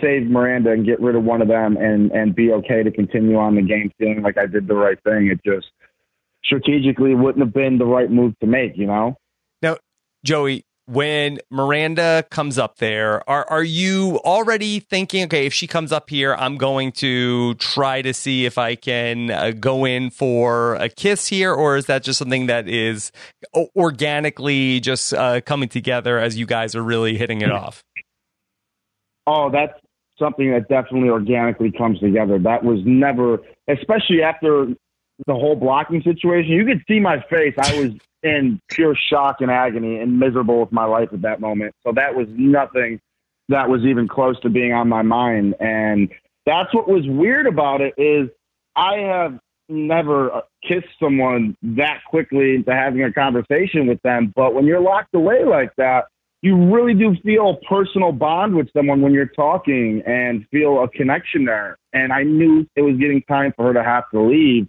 save 0.00 0.24
Miranda 0.24 0.72
and 0.72 0.86
get 0.86 1.00
rid 1.00 1.14
of 1.14 1.24
one 1.24 1.42
of 1.42 1.48
them 1.48 1.76
and 1.76 2.10
and 2.12 2.34
be 2.34 2.50
okay 2.52 2.82
to 2.82 2.90
continue 2.90 3.36
on 3.36 3.54
the 3.54 3.62
game 3.62 3.92
feeling 3.98 4.22
like 4.22 4.38
I 4.38 4.46
did 4.46 4.66
the 4.66 4.74
right 4.74 4.98
thing. 5.04 5.26
It 5.26 5.40
just 5.44 5.70
strategically 6.44 7.14
wouldn't 7.14 7.44
have 7.44 7.54
been 7.54 7.78
the 7.78 7.86
right 7.86 8.10
move 8.10 8.34
to 8.40 8.46
make, 8.46 8.76
you 8.76 8.86
know. 8.86 9.16
Now, 9.60 9.76
Joey, 10.24 10.64
when 10.92 11.38
Miranda 11.48 12.22
comes 12.30 12.58
up 12.58 12.76
there, 12.76 13.28
are 13.28 13.46
are 13.48 13.64
you 13.64 14.20
already 14.24 14.80
thinking, 14.80 15.24
okay, 15.24 15.46
if 15.46 15.54
she 15.54 15.66
comes 15.66 15.90
up 15.90 16.10
here, 16.10 16.34
I'm 16.34 16.58
going 16.58 16.92
to 16.92 17.54
try 17.54 18.02
to 18.02 18.12
see 18.12 18.44
if 18.44 18.58
I 18.58 18.74
can 18.74 19.30
uh, 19.30 19.52
go 19.58 19.86
in 19.86 20.10
for 20.10 20.74
a 20.74 20.90
kiss 20.90 21.26
here, 21.26 21.54
or 21.54 21.78
is 21.78 21.86
that 21.86 22.02
just 22.02 22.18
something 22.18 22.46
that 22.46 22.68
is 22.68 23.10
organically 23.74 24.80
just 24.80 25.14
uh, 25.14 25.40
coming 25.40 25.70
together 25.70 26.18
as 26.18 26.38
you 26.38 26.44
guys 26.44 26.74
are 26.76 26.82
really 26.82 27.16
hitting 27.16 27.40
it 27.40 27.50
off? 27.50 27.82
Oh, 29.26 29.50
that's 29.50 29.78
something 30.18 30.50
that 30.50 30.68
definitely 30.68 31.08
organically 31.08 31.72
comes 31.72 32.00
together. 32.00 32.38
That 32.38 32.64
was 32.64 32.80
never, 32.84 33.38
especially 33.66 34.22
after 34.22 34.66
the 35.26 35.34
whole 35.34 35.56
blocking 35.56 36.02
situation. 36.02 36.50
You 36.52 36.66
could 36.66 36.82
see 36.86 37.00
my 37.00 37.24
face. 37.30 37.54
I 37.56 37.80
was 37.80 37.92
in 38.22 38.60
pure 38.68 38.94
shock 38.94 39.40
and 39.40 39.50
agony 39.50 39.98
and 39.98 40.18
miserable 40.18 40.60
with 40.60 40.72
my 40.72 40.84
life 40.84 41.08
at 41.12 41.22
that 41.22 41.40
moment. 41.40 41.74
So 41.84 41.92
that 41.92 42.14
was 42.14 42.28
nothing 42.30 43.00
that 43.48 43.68
was 43.68 43.82
even 43.82 44.08
close 44.08 44.38
to 44.40 44.48
being 44.48 44.72
on 44.72 44.88
my 44.88 45.02
mind. 45.02 45.54
And 45.60 46.10
that's 46.46 46.72
what 46.74 46.88
was 46.88 47.06
weird 47.06 47.46
about 47.46 47.80
it 47.80 47.94
is 47.96 48.28
I 48.76 48.98
have 48.98 49.38
never 49.68 50.42
kissed 50.66 50.88
someone 51.00 51.56
that 51.62 52.00
quickly 52.08 52.54
into 52.54 52.72
having 52.72 53.02
a 53.02 53.12
conversation 53.12 53.86
with 53.86 54.00
them. 54.02 54.32
But 54.34 54.54
when 54.54 54.66
you're 54.66 54.80
locked 54.80 55.14
away 55.14 55.44
like 55.44 55.70
that, 55.76 56.06
you 56.42 56.56
really 56.72 56.94
do 56.94 57.14
feel 57.24 57.50
a 57.50 57.66
personal 57.66 58.10
bond 58.10 58.56
with 58.56 58.68
someone 58.72 59.00
when 59.00 59.12
you're 59.12 59.26
talking 59.26 60.02
and 60.04 60.44
feel 60.50 60.82
a 60.82 60.88
connection 60.88 61.44
there. 61.44 61.78
And 61.92 62.12
I 62.12 62.24
knew 62.24 62.66
it 62.74 62.82
was 62.82 62.96
getting 62.96 63.22
time 63.22 63.52
for 63.56 63.66
her 63.66 63.74
to 63.74 63.84
have 63.84 64.10
to 64.10 64.20
leave. 64.20 64.68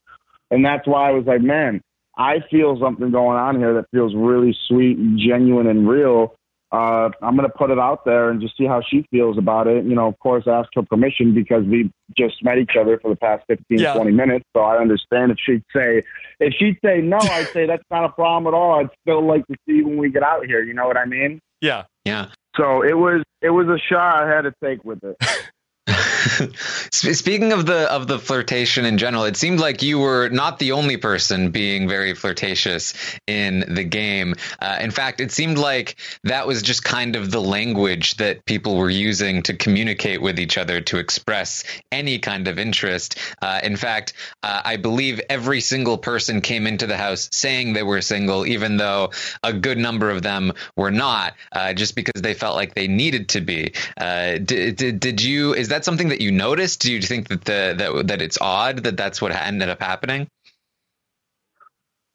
And 0.52 0.64
that's 0.64 0.88
why 0.88 1.10
I 1.10 1.12
was 1.12 1.26
like, 1.26 1.42
man, 1.42 1.82
I 2.18 2.42
feel 2.52 2.80
something 2.80 3.12
going 3.12 3.38
on 3.38 3.58
here 3.58 3.74
that 3.76 3.86
feels 3.92 4.14
really 4.16 4.56
sweet 4.68 4.98
and 4.98 5.20
genuine 5.20 5.68
and 5.68 5.88
real. 5.88 6.36
Uh, 6.72 7.12
I'm 7.22 7.36
going 7.36 7.48
to 7.48 7.56
put 7.56 7.70
it 7.70 7.78
out 7.78 8.04
there 8.04 8.32
and 8.32 8.42
just 8.42 8.58
see 8.58 8.66
how 8.66 8.82
she 8.82 9.06
feels 9.12 9.38
about 9.38 9.68
it. 9.68 9.86
You 9.86 9.94
know, 9.94 10.08
of 10.08 10.18
course, 10.18 10.46
ask 10.48 10.70
her 10.74 10.82
permission 10.82 11.36
because 11.36 11.64
we 11.66 11.92
just 12.18 12.44
met 12.44 12.58
each 12.58 12.76
other 12.80 13.00
for 13.00 13.10
the 13.10 13.16
past 13.16 13.44
15, 13.48 13.78
yeah. 13.80 13.94
20 13.94 14.12
minutes. 14.12 14.46
So 14.56 14.64
I 14.64 14.80
understand 14.80 15.32
if 15.32 15.38
she'd 15.40 15.64
say, 15.72 16.02
if 16.40 16.54
she'd 16.58 16.80
say 16.84 17.00
no, 17.00 17.18
I'd 17.18 17.50
say 17.54 17.68
that's 17.68 17.84
not 17.92 18.06
a 18.06 18.10
problem 18.10 18.52
at 18.52 18.58
all. 18.58 18.80
I'd 18.80 18.90
still 19.02 19.24
like 19.26 19.46
to 19.48 19.56
see 19.68 19.84
when 19.84 19.98
we 19.98 20.10
get 20.10 20.24
out 20.24 20.48
here. 20.48 20.64
You 20.64 20.74
know 20.74 20.88
what 20.88 20.98
I 20.98 21.06
mean? 21.06 21.40
Yeah. 21.62 21.84
Yeah. 22.06 22.30
So 22.58 22.84
it 22.84 22.98
was, 22.98 23.24
it 23.42 23.52
was 23.52 23.68
a 23.68 23.78
shot 23.78 24.24
I 24.24 24.28
had 24.28 24.42
to 24.42 24.54
take 24.64 24.84
with 24.84 25.04
it. 25.04 25.16
Speaking 26.92 27.52
of 27.52 27.66
the 27.66 27.92
of 27.92 28.08
the 28.08 28.18
flirtation 28.18 28.86
in 28.86 28.98
general, 28.98 29.26
it 29.26 29.36
seemed 29.36 29.60
like 29.60 29.82
you 29.82 30.00
were 30.00 30.30
not 30.30 30.58
the 30.58 30.72
only 30.72 30.96
person 30.96 31.52
being 31.52 31.90
very 31.90 32.14
flirtatious 32.14 32.94
in 33.28 33.66
the 33.68 33.84
game. 33.84 34.36
Uh, 34.60 34.78
in 34.80 34.92
fact, 34.92 35.20
it 35.20 35.32
seemed 35.32 35.58
like 35.58 35.98
that 36.24 36.48
was 36.48 36.62
just 36.62 36.84
kind 36.84 37.18
of 37.18 37.32
the 37.32 37.42
language 37.42 38.16
that 38.18 38.46
people 38.46 38.78
were 38.78 38.90
using 38.90 39.44
to 39.44 39.54
communicate 39.54 40.22
with 40.22 40.40
each 40.40 40.58
other 40.58 40.80
to 40.82 40.98
express 40.98 41.64
any 41.92 42.20
kind 42.20 42.48
of 42.48 42.58
interest. 42.58 43.18
Uh, 43.42 43.60
in 43.62 43.76
fact, 43.76 44.14
uh, 44.42 44.62
I 44.64 44.78
believe 44.78 45.20
every 45.30 45.60
single 45.60 45.98
person 45.98 46.40
came 46.40 46.66
into 46.66 46.88
the 46.88 46.98
house 46.98 47.30
saying 47.34 47.74
they 47.74 47.84
were 47.84 48.02
single, 48.02 48.46
even 48.46 48.78
though 48.78 49.12
a 49.44 49.52
good 49.52 49.78
number 49.78 50.10
of 50.10 50.22
them 50.22 50.54
were 50.78 50.92
not, 50.92 51.34
uh, 51.52 51.74
just 51.74 51.96
because 51.96 52.22
they 52.22 52.34
felt 52.34 52.56
like 52.56 52.74
they 52.74 52.88
needed 52.88 53.30
to 53.30 53.42
be. 53.42 53.74
Uh, 53.98 54.38
did, 54.38 54.78
did, 54.78 55.00
did 55.02 55.22
you? 55.22 55.54
Is 55.54 55.73
that 55.74 55.84
something 55.84 56.10
that 56.10 56.22
you 56.22 56.32
noticed? 56.32 56.82
Do 56.82 56.94
you 56.94 57.02
think 57.02 57.28
that 57.30 57.46
the 57.46 57.76
that 57.78 58.08
that 58.08 58.22
it's 58.22 58.38
odd 58.40 58.84
that 58.84 58.96
that's 58.96 59.22
what 59.22 59.32
ended 59.32 59.70
up 59.70 59.82
happening? 59.82 60.28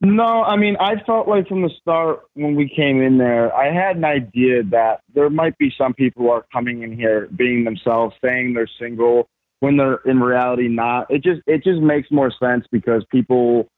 No, 0.01 0.45
I 0.45 0.57
mean, 0.57 0.77
I 0.79 1.03
felt 1.05 1.27
like 1.27 1.49
from 1.49 1.63
the 1.63 1.71
start 1.81 2.21
when 2.35 2.55
we 2.55 2.69
came 2.69 3.03
in 3.03 3.19
there, 3.19 3.53
I 3.53 3.73
had 3.73 3.97
an 3.97 4.05
idea 4.05 4.63
that 4.65 5.01
there 5.13 5.29
might 5.29 5.59
be 5.59 5.73
some 5.77 5.93
people 5.93 6.23
who 6.23 6.31
are 6.31 6.47
coming 6.53 6.83
in 6.83 6.97
here 6.97 7.29
being 7.35 7.65
themselves, 7.65 8.15
saying 8.25 8.55
they're 8.55 8.71
single 8.79 9.29
when 9.59 9.77
they're 9.77 10.01
in 10.05 10.21
reality 10.21 10.69
not. 10.69 11.11
It 11.11 11.25
just 11.25 11.43
it 11.47 11.65
just 11.65 11.81
makes 11.81 12.11
more 12.13 12.33
sense 12.41 12.65
because 12.71 13.05
people 13.11 13.69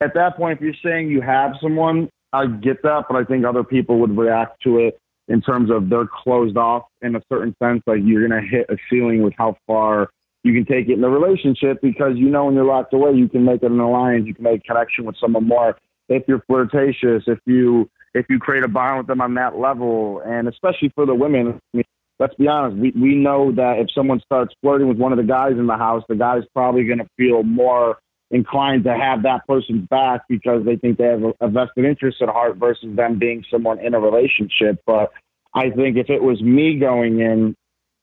at 0.00 0.14
that 0.14 0.36
point, 0.36 0.58
if 0.58 0.62
you're 0.62 0.74
saying 0.84 1.10
you 1.10 1.20
have 1.22 1.54
someone, 1.60 2.08
I 2.32 2.46
get 2.46 2.82
that, 2.82 3.06
but 3.08 3.16
I 3.16 3.24
think 3.24 3.44
other 3.44 3.64
people 3.64 3.98
would 3.98 4.16
react 4.16 4.62
to 4.62 4.78
it 4.78 4.98
in 5.28 5.40
terms 5.40 5.70
of 5.70 5.88
they're 5.88 6.06
closed 6.06 6.56
off 6.56 6.84
in 7.02 7.16
a 7.16 7.22
certain 7.30 7.54
sense. 7.62 7.82
Like 7.86 8.00
you're 8.02 8.26
going 8.26 8.42
to 8.42 8.46
hit 8.46 8.66
a 8.68 8.76
ceiling 8.90 9.22
with 9.22 9.34
how 9.36 9.56
far 9.66 10.10
you 10.42 10.52
can 10.52 10.66
take 10.66 10.88
it 10.88 10.92
in 10.92 11.00
the 11.00 11.08
relationship 11.08 11.80
because 11.80 12.16
you 12.16 12.28
know 12.28 12.46
when 12.46 12.54
you're 12.54 12.64
locked 12.64 12.92
away, 12.92 13.12
you 13.12 13.28
can 13.28 13.44
make 13.44 13.62
an 13.62 13.80
alliance, 13.80 14.26
you 14.26 14.34
can 14.34 14.44
make 14.44 14.60
a 14.60 14.64
connection 14.64 15.04
with 15.04 15.16
someone 15.18 15.48
more. 15.48 15.76
If 16.08 16.24
you're 16.28 16.42
flirtatious, 16.46 17.24
if 17.26 17.38
you 17.46 17.90
if 18.12 18.26
you 18.28 18.38
create 18.38 18.62
a 18.62 18.68
bond 18.68 18.98
with 18.98 19.06
them 19.06 19.20
on 19.20 19.34
that 19.34 19.58
level, 19.58 20.20
and 20.24 20.46
especially 20.46 20.90
for 20.94 21.06
the 21.06 21.14
women, 21.14 21.60
I 21.72 21.76
mean, 21.78 21.84
let's 22.18 22.34
be 22.34 22.46
honest, 22.46 22.76
we 22.76 22.90
we 22.90 23.14
know 23.14 23.52
that 23.52 23.78
if 23.78 23.90
someone 23.94 24.20
starts 24.20 24.54
flirting 24.60 24.88
with 24.88 24.98
one 24.98 25.12
of 25.12 25.18
the 25.18 25.24
guys 25.24 25.52
in 25.52 25.66
the 25.66 25.78
house, 25.78 26.04
the 26.08 26.14
guy's 26.14 26.44
probably 26.52 26.84
going 26.84 26.98
to 26.98 27.08
feel 27.16 27.42
more 27.42 27.96
inclined 28.34 28.82
to 28.82 28.92
have 28.92 29.22
that 29.22 29.46
person's 29.46 29.86
back 29.88 30.22
because 30.28 30.64
they 30.64 30.74
think 30.76 30.98
they 30.98 31.04
have 31.04 31.22
a, 31.22 31.32
a 31.40 31.48
vested 31.48 31.84
interest 31.84 32.20
at 32.20 32.28
heart 32.28 32.56
versus 32.56 32.94
them 32.96 33.16
being 33.18 33.44
someone 33.48 33.78
in 33.78 33.94
a 33.94 34.00
relationship. 34.00 34.80
But 34.86 35.12
I 35.54 35.70
think 35.70 35.96
if 35.96 36.10
it 36.10 36.20
was 36.20 36.42
me 36.42 36.78
going 36.78 37.20
in 37.20 37.54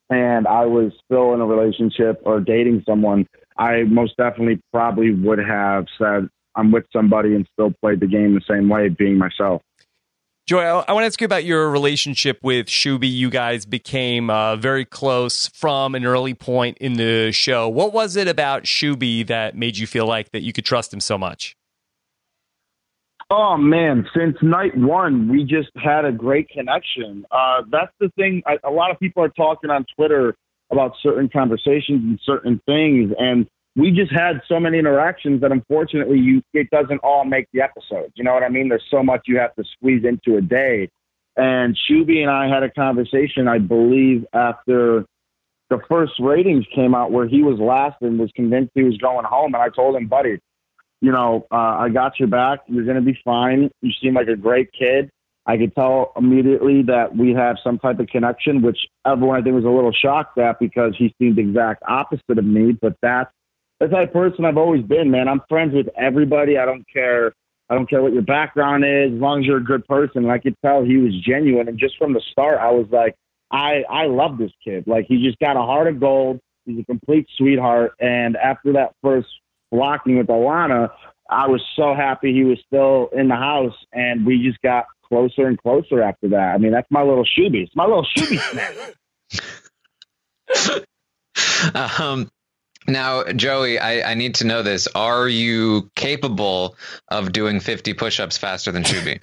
and 0.09 0.47
I 0.47 0.65
was 0.65 0.93
still 1.03 1.33
in 1.33 1.41
a 1.41 1.45
relationship 1.45 2.21
or 2.23 2.39
dating 2.39 2.83
someone, 2.88 3.27
I 3.57 3.83
most 3.83 4.15
definitely 4.15 4.61
probably 4.71 5.13
would 5.13 5.39
have 5.39 5.85
said 5.97 6.29
I'm 6.55 6.71
with 6.71 6.85
somebody 6.93 7.35
and 7.35 7.45
still 7.51 7.73
played 7.81 8.00
the 8.00 8.07
game 8.07 8.33
the 8.33 8.41
same 8.50 8.69
way, 8.69 8.88
being 8.88 9.17
myself. 9.17 9.61
Joy, 10.48 10.62
I, 10.62 10.83
I 10.88 10.93
want 10.93 11.03
to 11.03 11.07
ask 11.07 11.21
you 11.21 11.25
about 11.25 11.45
your 11.45 11.69
relationship 11.69 12.39
with 12.41 12.65
Shuby. 12.67 13.10
You 13.10 13.29
guys 13.29 13.65
became 13.65 14.29
uh, 14.29 14.55
very 14.55 14.86
close 14.86 15.48
from 15.48 15.95
an 15.95 16.05
early 16.05 16.33
point 16.33 16.77
in 16.79 16.93
the 16.93 17.31
show. 17.31 17.69
What 17.69 17.93
was 17.93 18.15
it 18.15 18.27
about 18.27 18.63
Shuby 18.63 19.25
that 19.27 19.55
made 19.55 19.77
you 19.77 19.88
feel 19.88 20.07
like 20.07 20.31
that 20.31 20.41
you 20.41 20.51
could 20.51 20.65
trust 20.65 20.93
him 20.93 21.00
so 21.00 21.17
much? 21.17 21.55
Oh 23.29 23.55
man, 23.55 24.05
since 24.13 24.36
night 24.41 24.75
one, 24.75 25.29
we 25.29 25.45
just 25.45 25.69
had 25.81 26.03
a 26.03 26.12
great 26.12 26.50
connection. 26.50 27.25
Uh, 27.31 27.62
that's 27.71 27.93
the 28.01 28.10
thing. 28.17 28.43
I, 28.45 28.57
a 28.65 28.71
lot 28.71 28.91
of 28.91 29.00
people 29.00 29.24
are 29.24 29.29
talking 29.29 29.69
on 29.69 29.86
Twitter 29.95 30.36
about 30.69 30.95
certain 31.01 31.29
conversations 31.29 32.03
and 32.03 32.19
certain 32.25 32.60
things, 32.65 33.13
and 33.17 33.48
we 33.75 33.92
just 33.92 34.12
had 34.12 34.42
so 34.48 34.60
many 34.60 34.80
interactions 34.80 35.42
that 35.42 35.51
unfortunately 35.51 36.20
you 36.20 36.42
it 36.54 36.70
doesn't 36.72 37.00
all 37.00 37.25
make 37.25 37.48
the 37.54 37.62
episode. 37.62 38.12
You 38.16 38.24
know 38.24 38.34
what 38.34 38.44
I 38.44 38.50
mean? 38.50 38.70
There's 38.70 38.86
so 38.90 39.01
much 39.01 39.22
you 39.28 39.38
have 39.38 39.56
to 39.56 39.63
squeeze 39.75 40.04
into 40.04 40.38
a 40.38 40.42
day. 40.42 40.90
And 41.38 41.78
Shuby 41.90 42.22
and 42.22 42.30
I 42.30 42.50
had 42.54 42.63
a 42.63 42.70
conversation, 42.70 43.48
I 43.48 43.58
believe, 43.58 44.25
after 44.34 45.06
the 45.70 45.80
first 45.90 46.13
ratings 46.20 46.66
came 46.75 46.94
out 46.94 47.12
where 47.12 47.28
he 47.28 47.42
was 47.42 47.58
last 47.58 47.96
and 48.01 48.20
was 48.20 48.30
convinced 48.36 48.72
he 48.75 48.84
was 48.84 48.98
going 48.98 49.25
home. 49.25 49.56
And 49.56 49.63
I 49.63 49.70
told 49.70 49.96
him, 49.96 50.08
buddy, 50.08 50.40
you 51.00 51.12
know, 51.12 51.48
uh, 51.50 51.56
I 51.56 51.90
got 51.90 52.20
your 52.20 52.28
back. 52.28 52.60
You're 52.68 52.84
going 52.84 52.98
to 52.98 53.01
be 53.01 53.18
fine. 53.24 53.72
You 53.82 53.92
seem 54.01 54.13
like 54.13 54.28
a 54.28 54.36
great 54.36 54.72
kid. 54.78 55.10
I 55.46 55.58
could 55.58 55.74
tell 55.74 56.12
immediately 56.18 56.84
that 56.84 57.16
we 57.16 57.34
have 57.34 57.56
some 57.63 57.80
type 57.80 58.00
of 58.00 58.08
connection, 58.08 58.62
which 58.62 58.78
everyone 59.06 59.40
I 59.40 59.42
think 59.42 59.56
was 59.56 59.66
a 59.66 59.70
little 59.70 59.94
shocked 59.94 60.38
at 60.38 60.60
because 60.60 60.94
he 60.98 61.16
seemed 61.18 61.38
the 61.38 61.42
exact 61.42 61.84
opposite 61.88 62.38
of 62.38 62.46
me. 62.46 62.74
But 62.74 62.98
that's 63.01 63.32
the 63.81 63.88
type 63.88 64.09
of 64.09 64.13
person 64.13 64.45
I've 64.45 64.57
always 64.57 64.83
been, 64.83 65.09
man. 65.09 65.27
I'm 65.27 65.41
friends 65.50 65.73
with 65.73 65.88
everybody. 65.97 66.57
I 66.57 66.65
don't 66.65 66.85
care. 66.91 67.33
I 67.67 67.73
don't 67.73 67.89
care 67.89 68.03
what 68.03 68.13
your 68.13 68.21
background 68.21 68.85
is, 68.85 69.11
as 69.11 69.19
long 69.19 69.39
as 69.39 69.45
you're 69.47 69.57
a 69.57 69.63
good 69.63 69.88
person. 69.88 70.23
And 70.23 70.31
I 70.31 70.38
could 70.38 70.55
tell 70.63 70.83
he 70.83 70.97
was 70.97 71.19
genuine. 71.25 71.67
And 71.67 71.79
just 71.79 71.97
from 71.97 72.13
the 72.13 72.21
start, 72.31 72.59
I 72.59 72.69
was 72.69 72.85
like, 72.91 73.15
I 73.51 73.83
I 73.89 74.05
love 74.05 74.38
this 74.38 74.51
kid. 74.63 74.85
Like 74.85 75.05
he 75.07 75.23
just 75.25 75.39
got 75.39 75.57
a 75.57 75.61
heart 75.61 75.88
of 75.88 76.00
gold. 76.00 76.39
He's 76.65 76.79
a 76.79 76.83
complete 76.83 77.27
sweetheart. 77.38 77.93
And 78.00 78.38
after 78.38 78.73
that 78.73 78.93
first 79.01 79.27
blocking 79.71 80.19
with 80.19 80.27
Alana, 80.27 80.91
I 81.27 81.47
was 81.47 81.63
so 81.75 81.95
happy 81.95 82.33
he 82.33 82.43
was 82.43 82.59
still 82.67 83.09
in 83.13 83.29
the 83.29 83.35
house, 83.35 83.73
and 83.93 84.25
we 84.25 84.43
just 84.43 84.61
got 84.61 84.85
closer 85.07 85.47
and 85.47 85.59
closer 85.59 86.03
after 86.03 86.29
that. 86.29 86.53
I 86.53 86.57
mean, 86.59 86.71
that's 86.71 86.91
my 86.91 87.01
little 87.01 87.25
Shuby. 87.25 87.63
It's 87.63 87.75
my 87.75 87.85
little 87.85 88.05
Shuby 88.15 88.39
um, 92.00 92.29
now, 92.88 93.23
Joey, 93.23 93.79
I, 93.79 94.11
I, 94.11 94.13
need 94.15 94.35
to 94.35 94.45
know 94.45 94.63
this. 94.63 94.88
Are 94.95 95.27
you 95.27 95.91
capable 95.95 96.75
of 97.09 97.31
doing 97.31 97.59
50 97.59 97.93
push 97.93 98.19
ups 98.19 98.38
faster 98.38 98.71
than 98.71 98.83
Shuby? 98.83 99.21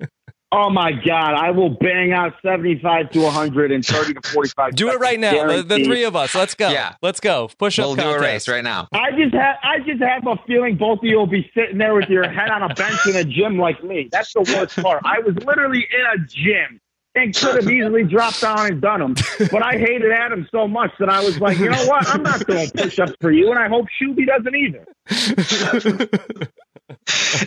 Oh 0.52 0.70
my 0.70 0.92
God! 0.92 1.34
I 1.34 1.50
will 1.50 1.70
bang 1.70 2.12
out 2.12 2.34
seventy-five 2.40 3.10
to 3.10 3.20
one 3.20 3.32
hundred 3.32 3.72
and 3.72 3.84
thirty 3.84 4.14
to 4.14 4.20
forty-five. 4.22 4.74
Do 4.76 4.90
it 4.90 5.00
right 5.00 5.18
now. 5.18 5.48
The, 5.48 5.62
the, 5.64 5.84
three 5.84 6.04
of 6.04 6.14
us. 6.14 6.36
Let's 6.36 6.54
go. 6.54 6.70
Yeah. 6.70 6.94
Let's 7.02 7.18
go. 7.18 7.50
Push 7.58 7.78
we'll 7.78 7.90
up. 7.90 7.96
do 7.96 8.02
contest. 8.04 8.22
a 8.22 8.26
race 8.26 8.48
right 8.48 8.62
now. 8.62 8.86
I 8.92 9.10
just 9.10 9.34
have 9.34 9.56
I 9.64 9.80
just 9.80 10.00
have 10.00 10.24
a 10.24 10.36
feeling 10.46 10.76
both 10.76 11.00
of 11.00 11.04
you 11.04 11.16
will 11.16 11.26
be 11.26 11.50
sitting 11.52 11.78
there 11.78 11.94
with 11.94 12.08
your 12.08 12.28
head 12.28 12.48
on 12.50 12.62
a 12.62 12.72
bench 12.74 13.06
in 13.08 13.16
a 13.16 13.24
gym 13.24 13.58
like 13.58 13.82
me. 13.82 14.08
That's 14.12 14.32
the 14.34 14.42
worst 14.56 14.80
part. 14.80 15.02
I 15.04 15.18
was 15.18 15.34
literally 15.44 15.84
in 15.92 16.20
a 16.22 16.24
gym 16.26 16.80
and 17.16 17.34
could 17.34 17.56
have 17.56 17.70
easily 17.70 18.04
dropped 18.04 18.42
down 18.42 18.66
and 18.66 18.80
done 18.80 19.00
them, 19.00 19.14
but 19.50 19.62
I 19.62 19.78
hated 19.78 20.12
Adam 20.12 20.46
so 20.52 20.68
much 20.68 20.92
that 20.98 21.08
I 21.08 21.24
was 21.24 21.40
like, 21.40 21.58
you 21.58 21.70
know 21.70 21.86
what? 21.86 22.06
I'm 22.08 22.22
not 22.22 22.46
doing 22.46 22.70
push-ups 22.70 23.14
for 23.20 23.32
you, 23.32 23.50
and 23.50 23.58
I 23.58 23.68
hope 23.68 23.86
Shuby 24.00 24.26
doesn't 24.26 24.54
either. 24.54 24.86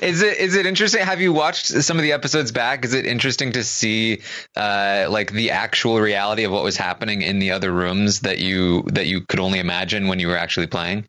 is 0.01 0.21
it 0.21 0.38
is 0.39 0.55
it 0.55 0.65
interesting? 0.65 1.05
Have 1.05 1.21
you 1.21 1.31
watched 1.31 1.67
some 1.67 1.97
of 1.97 2.03
the 2.03 2.13
episodes 2.13 2.51
back? 2.51 2.83
Is 2.83 2.93
it 2.93 3.05
interesting 3.05 3.53
to 3.53 3.63
see 3.63 4.21
uh, 4.55 5.07
like 5.09 5.31
the 5.31 5.51
actual 5.51 5.99
reality 5.99 6.43
of 6.43 6.51
what 6.51 6.63
was 6.63 6.75
happening 6.75 7.21
in 7.21 7.39
the 7.39 7.51
other 7.51 7.71
rooms 7.71 8.21
that 8.21 8.39
you 8.39 8.83
that 8.88 9.05
you 9.05 9.21
could 9.21 9.39
only 9.39 9.59
imagine 9.59 10.07
when 10.07 10.19
you 10.19 10.27
were 10.27 10.38
actually 10.38 10.67
playing? 10.67 11.07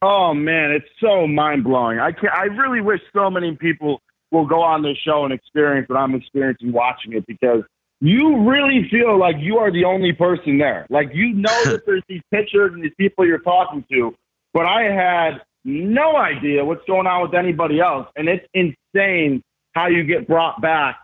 Oh 0.00 0.34
man, 0.34 0.70
it's 0.70 0.88
so 1.00 1.26
mind 1.26 1.64
blowing. 1.64 1.98
I 1.98 2.12
can 2.12 2.30
I 2.30 2.44
really 2.44 2.80
wish 2.80 3.00
so 3.14 3.30
many 3.30 3.56
people 3.56 4.00
will 4.34 4.46
go 4.46 4.62
on 4.62 4.82
this 4.82 4.98
show 4.98 5.24
and 5.24 5.32
experience 5.32 5.88
what 5.88 5.98
I'm 5.98 6.14
experiencing 6.14 6.72
watching 6.72 7.14
it 7.14 7.26
because 7.26 7.62
you 8.00 8.48
really 8.50 8.88
feel 8.90 9.18
like 9.18 9.36
you 9.38 9.58
are 9.58 9.70
the 9.70 9.84
only 9.84 10.12
person 10.12 10.58
there. 10.58 10.86
Like 10.90 11.10
you 11.14 11.32
know 11.32 11.64
that 11.64 11.82
there's 11.86 12.02
these 12.08 12.22
pictures 12.30 12.72
and 12.74 12.84
these 12.84 12.94
people 12.98 13.26
you're 13.26 13.38
talking 13.38 13.84
to, 13.90 14.14
but 14.52 14.66
I 14.66 14.82
had 14.82 15.40
no 15.64 16.16
idea 16.16 16.64
what's 16.64 16.84
going 16.86 17.06
on 17.06 17.22
with 17.22 17.34
anybody 17.34 17.80
else. 17.80 18.06
And 18.16 18.28
it's 18.28 18.46
insane 18.52 19.42
how 19.72 19.88
you 19.88 20.04
get 20.04 20.28
brought 20.28 20.60
back 20.60 20.98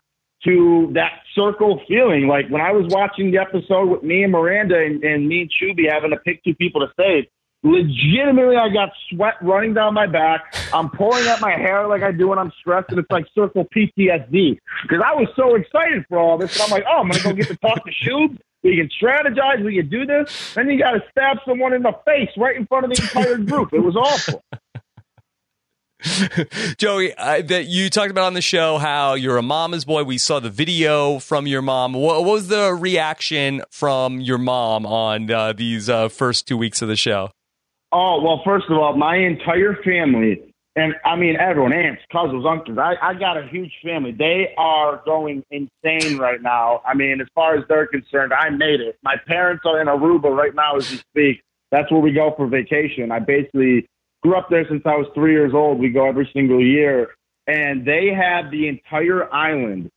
to 0.44 0.90
that 0.94 1.20
circle 1.34 1.80
feeling. 1.88 2.26
Like 2.26 2.48
when 2.48 2.60
I 2.60 2.72
was 2.72 2.86
watching 2.92 3.30
the 3.30 3.38
episode 3.38 3.86
with 3.88 4.02
me 4.02 4.22
and 4.22 4.32
Miranda 4.32 4.78
and, 4.78 5.02
and 5.02 5.28
me 5.28 5.42
and 5.42 5.50
Shuby 5.50 5.90
having 5.90 6.10
to 6.10 6.16
pick 6.16 6.42
two 6.44 6.54
people 6.54 6.80
to 6.80 6.92
save, 6.98 7.24
legitimately 7.62 8.56
I 8.56 8.68
got 8.68 8.90
sweat 9.10 9.34
running 9.42 9.74
down 9.74 9.94
my 9.94 10.06
back. 10.06 10.54
I'm 10.72 10.90
pulling 10.90 11.26
at 11.26 11.40
my 11.40 11.52
hair 11.52 11.86
like 11.86 12.02
I 12.02 12.12
do 12.12 12.28
when 12.28 12.38
I'm 12.38 12.52
stressed, 12.60 12.90
and 12.90 12.98
it's 12.98 13.10
like 13.10 13.26
circle 13.34 13.66
PTSD. 13.74 14.58
Because 14.82 15.02
I 15.04 15.14
was 15.14 15.28
so 15.36 15.54
excited 15.54 16.04
for 16.08 16.18
all 16.18 16.38
this. 16.38 16.54
And 16.56 16.64
I'm 16.64 16.70
like, 16.70 16.84
oh, 16.88 17.00
I'm 17.00 17.10
to 17.10 17.22
go 17.22 17.32
get 17.32 17.48
to 17.48 17.56
talk 17.56 17.84
to 17.84 17.90
Shub. 17.90 18.38
We 18.62 18.76
can 18.76 18.90
strategize. 19.00 19.64
We 19.64 19.76
can 19.76 19.88
do 19.88 20.04
this. 20.04 20.54
Then 20.54 20.68
you 20.68 20.78
got 20.78 20.92
to 20.92 21.02
stab 21.10 21.38
someone 21.46 21.72
in 21.72 21.82
the 21.82 21.94
face 22.04 22.30
right 22.36 22.56
in 22.56 22.66
front 22.66 22.84
of 22.84 22.90
the 22.90 23.02
entire 23.02 23.38
group. 23.38 23.72
It 23.72 23.80
was 23.80 23.96
awful. 23.96 24.42
Joey, 26.78 27.14
uh, 27.14 27.42
that 27.42 27.66
you 27.66 27.90
talked 27.90 28.10
about 28.10 28.24
on 28.24 28.34
the 28.34 28.42
show 28.42 28.78
how 28.78 29.14
you're 29.14 29.36
a 29.36 29.42
mama's 29.42 29.84
boy. 29.84 30.04
We 30.04 30.18
saw 30.18 30.40
the 30.40 30.50
video 30.50 31.18
from 31.18 31.46
your 31.46 31.62
mom. 31.62 31.92
What, 31.92 32.24
what 32.24 32.32
was 32.32 32.48
the 32.48 32.72
reaction 32.72 33.62
from 33.70 34.20
your 34.20 34.38
mom 34.38 34.86
on 34.86 35.30
uh, 35.30 35.52
these 35.52 35.88
uh, 35.88 36.08
first 36.08 36.46
two 36.46 36.56
weeks 36.56 36.80
of 36.82 36.88
the 36.88 36.96
show? 36.96 37.30
Oh 37.92 38.22
well, 38.22 38.40
first 38.44 38.66
of 38.68 38.76
all, 38.76 38.96
my 38.96 39.16
entire 39.16 39.76
family, 39.84 40.54
and 40.76 40.94
I 41.04 41.16
mean 41.16 41.36
everyone, 41.36 41.72
aunts, 41.72 42.02
cousins, 42.12 42.44
uncles. 42.46 42.78
I, 42.78 42.94
I 43.02 43.14
got 43.14 43.36
a 43.36 43.46
huge 43.48 43.72
family. 43.82 44.12
They 44.12 44.54
are 44.56 45.02
going 45.04 45.42
insane 45.50 46.18
right 46.18 46.40
now. 46.40 46.82
I 46.86 46.94
mean, 46.94 47.20
as 47.20 47.26
far 47.34 47.56
as 47.56 47.64
they're 47.68 47.86
concerned, 47.86 48.32
I 48.32 48.50
made 48.50 48.80
it. 48.80 48.96
My 49.02 49.16
parents 49.26 49.64
are 49.66 49.80
in 49.80 49.88
Aruba 49.88 50.34
right 50.34 50.54
now 50.54 50.76
as 50.76 50.90
we 50.90 50.96
speak. 50.98 51.42
That's 51.72 51.90
where 51.90 52.00
we 52.00 52.12
go 52.12 52.32
for 52.36 52.46
vacation. 52.46 53.10
I 53.10 53.18
basically 53.18 53.88
grew 54.22 54.36
up 54.36 54.48
there 54.50 54.66
since 54.68 54.82
I 54.84 54.96
was 54.96 55.06
three 55.14 55.32
years 55.32 55.52
old. 55.54 55.78
We 55.80 55.88
go 55.90 56.06
every 56.06 56.30
single 56.32 56.60
year, 56.60 57.08
and 57.48 57.84
they 57.84 58.08
have 58.14 58.52
the 58.52 58.68
entire 58.68 59.32
island 59.32 59.90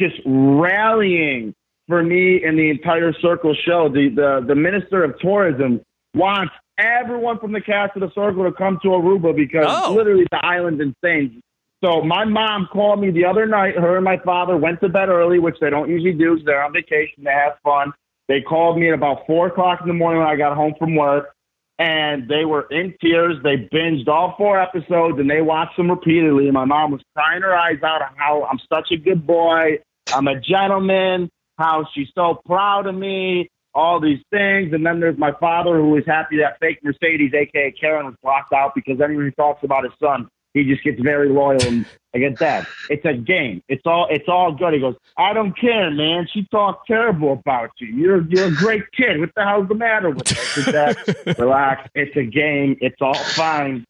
just 0.00 0.16
rallying 0.24 1.54
for 1.86 2.02
me 2.02 2.42
and 2.44 2.58
the 2.58 2.70
entire 2.70 3.12
circle 3.20 3.54
show. 3.66 3.90
The 3.90 4.08
the 4.08 4.44
the 4.46 4.54
minister 4.54 5.04
of 5.04 5.18
tourism 5.18 5.82
wants 6.14 6.52
everyone 6.80 7.38
from 7.38 7.52
the 7.52 7.60
cast 7.60 7.96
of 7.96 8.00
the 8.00 8.10
circle 8.14 8.44
to 8.44 8.52
come 8.52 8.78
to 8.82 8.88
Aruba 8.88 9.34
because 9.34 9.66
Oh. 9.68 9.92
literally 9.94 10.26
the 10.30 10.44
island's 10.44 10.80
insane. 10.80 11.40
So 11.82 12.02
my 12.02 12.24
mom 12.24 12.68
called 12.72 13.00
me 13.00 13.10
the 13.10 13.24
other 13.24 13.46
night. 13.46 13.74
Her 13.76 13.96
and 13.96 14.04
my 14.04 14.18
father 14.18 14.56
went 14.56 14.80
to 14.82 14.88
bed 14.88 15.08
early, 15.08 15.38
which 15.38 15.56
they 15.60 15.70
don't 15.70 15.88
usually 15.88 16.12
do. 16.12 16.36
'cause 16.36 16.44
They're 16.44 16.62
on 16.62 16.72
vacation. 16.72 17.24
They 17.24 17.30
have 17.32 17.54
fun. 17.64 17.92
They 18.28 18.40
called 18.42 18.78
me 18.78 18.88
at 18.88 18.94
about 18.94 19.26
four 19.26 19.46
o'clock 19.48 19.80
in 19.80 19.88
the 19.88 19.94
morning 19.94 20.20
when 20.20 20.28
I 20.28 20.36
got 20.36 20.54
home 20.56 20.74
from 20.78 20.94
work, 20.94 21.32
and 21.78 22.28
they 22.28 22.44
were 22.44 22.66
in 22.70 22.94
tears. 23.00 23.42
They 23.42 23.56
binged 23.56 24.08
all 24.08 24.34
four 24.36 24.58
episodes 24.60 25.18
and 25.18 25.28
they 25.30 25.40
watched 25.40 25.76
them 25.78 25.90
repeatedly. 25.90 26.44
And 26.44 26.52
my 26.54 26.66
mom 26.66 26.92
was 26.92 27.00
crying 27.16 27.40
her 27.42 27.56
eyes 27.56 27.82
out 27.82 28.02
on 28.02 28.08
how 28.16 28.44
I'm 28.44 28.58
such 28.72 28.92
a 28.92 28.96
good 28.96 29.26
boy. 29.26 29.78
I'm 30.14 30.28
a 30.28 30.38
gentleman. 30.38 31.30
How 31.58 31.84
she's 31.92 32.08
so 32.14 32.40
proud 32.46 32.86
of 32.86 32.94
me 32.94 33.48
all 33.74 34.00
these 34.00 34.20
things. 34.30 34.72
And 34.72 34.84
then 34.84 35.00
there's 35.00 35.18
my 35.18 35.32
father 35.32 35.76
who 35.76 35.96
is 35.96 36.04
happy 36.06 36.38
that 36.38 36.58
fake 36.60 36.78
Mercedes, 36.82 37.32
aka 37.34 37.72
Karyn, 37.82 38.04
was 38.04 38.14
blocked 38.22 38.52
out 38.52 38.74
because 38.74 39.00
anyone 39.00 39.24
who 39.24 39.30
talks 39.32 39.62
about 39.64 39.84
his 39.84 39.92
son, 40.02 40.28
he 40.54 40.64
just 40.64 40.82
gets 40.82 41.00
very 41.00 41.28
loyal 41.28 41.62
and 41.62 41.86
I 42.14 42.18
get 42.18 42.38
that. 42.40 42.66
It's 42.88 43.04
a 43.04 43.14
game. 43.14 43.62
It's 43.68 43.82
all 43.86 44.08
it's 44.10 44.28
all 44.28 44.52
good. 44.52 44.74
He 44.74 44.80
goes, 44.80 44.96
I 45.16 45.32
don't 45.32 45.56
care, 45.56 45.90
man. 45.90 46.26
She 46.32 46.46
talked 46.50 46.88
terrible 46.88 47.34
about 47.34 47.70
you. 47.78 47.88
You're 47.88 48.26
you're 48.28 48.48
a 48.48 48.54
great 48.54 48.82
kid. 48.96 49.20
What 49.20 49.30
the 49.36 49.44
hell's 49.44 49.68
the 49.68 49.76
matter 49.76 50.10
with 50.10 50.56
you? 50.56 50.72
Dad, 50.72 50.96
relax. 51.38 51.88
It's 51.94 52.16
a 52.16 52.24
game. 52.24 52.76
It's 52.80 53.00
all 53.00 53.14
fine. 53.14 53.84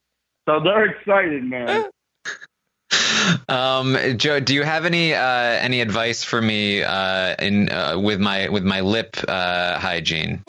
So 0.47 0.59
they're 0.59 0.85
excited, 0.85 1.43
man. 1.43 1.85
Um, 3.47 3.97
Joe, 4.17 4.39
do 4.39 4.53
you 4.53 4.63
have 4.63 4.85
any 4.85 5.13
uh, 5.13 5.21
any 5.21 5.81
advice 5.81 6.23
for 6.23 6.41
me 6.41 6.83
uh, 6.83 7.35
in 7.39 7.69
uh, 7.69 7.99
with 7.99 8.19
my 8.19 8.49
with 8.49 8.63
my 8.63 8.81
lip 8.81 9.17
uh, 9.27 9.79
hygiene? 9.79 10.43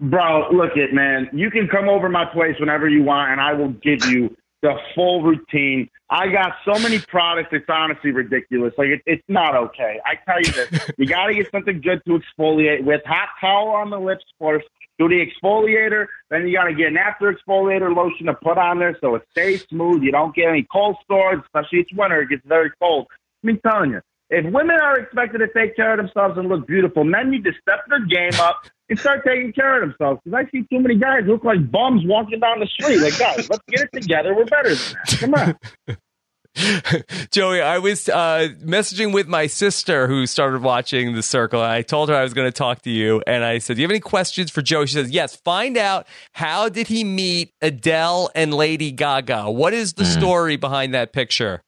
Bro, 0.00 0.50
look 0.52 0.76
it, 0.76 0.92
man. 0.92 1.28
You 1.32 1.50
can 1.50 1.68
come 1.68 1.88
over 1.88 2.08
my 2.08 2.24
place 2.24 2.54
whenever 2.60 2.88
you 2.88 3.02
want, 3.02 3.32
and 3.32 3.40
I 3.40 3.52
will 3.52 3.70
give 3.70 4.04
you 4.06 4.36
the 4.62 4.74
full 4.94 5.22
routine. 5.22 5.88
I 6.10 6.28
got 6.28 6.52
so 6.64 6.80
many 6.80 6.98
products; 6.98 7.50
it's 7.52 7.68
honestly 7.68 8.10
ridiculous. 8.10 8.74
Like 8.78 8.88
it, 8.88 9.02
it's 9.06 9.24
not 9.28 9.54
okay. 9.54 10.00
I 10.04 10.16
tell 10.24 10.40
you 10.40 10.52
this: 10.52 10.90
you 10.98 11.06
got 11.06 11.26
to 11.26 11.34
get 11.34 11.50
something 11.50 11.80
good 11.80 12.02
to 12.06 12.18
exfoliate 12.18 12.84
with. 12.84 13.02
Hot 13.06 13.28
towel 13.40 13.68
on 13.68 13.90
the 13.90 13.98
lips 13.98 14.24
first. 14.38 14.66
Do 14.98 15.08
the 15.08 15.24
exfoliator, 15.24 16.06
then 16.28 16.48
you 16.48 16.56
got 16.56 16.64
to 16.64 16.74
get 16.74 16.88
an 16.88 16.96
after 16.96 17.32
exfoliator 17.32 17.94
lotion 17.94 18.26
to 18.26 18.34
put 18.34 18.58
on 18.58 18.80
there 18.80 18.98
so 19.00 19.14
it 19.14 19.22
stays 19.30 19.64
smooth. 19.68 20.02
You 20.02 20.10
don't 20.10 20.34
get 20.34 20.48
any 20.48 20.66
cold 20.72 20.96
sores, 21.06 21.40
especially 21.44 21.80
it's 21.80 21.92
winter; 21.92 22.22
it 22.22 22.30
gets 22.30 22.44
very 22.44 22.72
cold. 22.80 23.06
I'm 23.46 23.60
telling 23.60 23.92
you, 23.92 24.00
if 24.30 24.44
women 24.52 24.76
are 24.82 24.98
expected 24.98 25.38
to 25.38 25.48
take 25.48 25.76
care 25.76 25.92
of 25.92 25.98
themselves 25.98 26.36
and 26.36 26.48
look 26.48 26.66
beautiful, 26.66 27.04
men 27.04 27.30
need 27.30 27.44
to 27.44 27.52
step 27.62 27.84
their 27.88 28.04
game 28.04 28.38
up 28.40 28.62
and 28.88 28.98
start 28.98 29.24
taking 29.26 29.52
care 29.52 29.82
of 29.82 29.88
themselves. 29.88 30.20
Because 30.24 30.44
I 30.46 30.50
see 30.50 30.66
too 30.70 30.80
many 30.80 30.96
guys 30.96 31.22
look 31.26 31.44
like 31.44 31.70
bums 31.70 32.02
walking 32.04 32.40
down 32.40 32.60
the 32.60 32.66
street. 32.66 32.98
Like, 32.98 33.18
guys, 33.18 33.48
let's 33.48 33.62
get 33.68 33.80
it 33.80 33.90
together. 33.92 34.34
We're 34.34 34.44
better 34.44 34.74
than 34.74 34.94
that. 34.94 35.18
Come 35.20 35.34
on. 35.34 35.96
Joey, 37.30 37.60
I 37.60 37.78
was 37.78 38.08
uh, 38.08 38.48
messaging 38.64 39.12
with 39.12 39.28
my 39.28 39.46
sister 39.46 40.08
who 40.08 40.26
started 40.26 40.62
watching 40.62 41.14
The 41.14 41.22
Circle. 41.22 41.62
And 41.62 41.70
I 41.70 41.82
told 41.82 42.08
her 42.08 42.14
I 42.14 42.22
was 42.22 42.34
going 42.34 42.48
to 42.48 42.56
talk 42.56 42.82
to 42.82 42.90
you, 42.90 43.22
and 43.26 43.44
I 43.44 43.58
said, 43.58 43.76
"Do 43.76 43.82
you 43.82 43.84
have 43.86 43.92
any 43.92 44.00
questions 44.00 44.50
for 44.50 44.60
Joey?" 44.60 44.86
She 44.86 44.94
says, 44.94 45.10
"Yes." 45.10 45.36
Find 45.36 45.76
out 45.76 46.06
how 46.32 46.68
did 46.68 46.88
he 46.88 47.04
meet 47.04 47.52
Adele 47.62 48.30
and 48.34 48.52
Lady 48.52 48.90
Gaga? 48.90 49.50
What 49.50 49.72
is 49.72 49.92
the 49.94 50.04
story 50.04 50.56
behind 50.56 50.94
that 50.94 51.12
picture? 51.12 51.62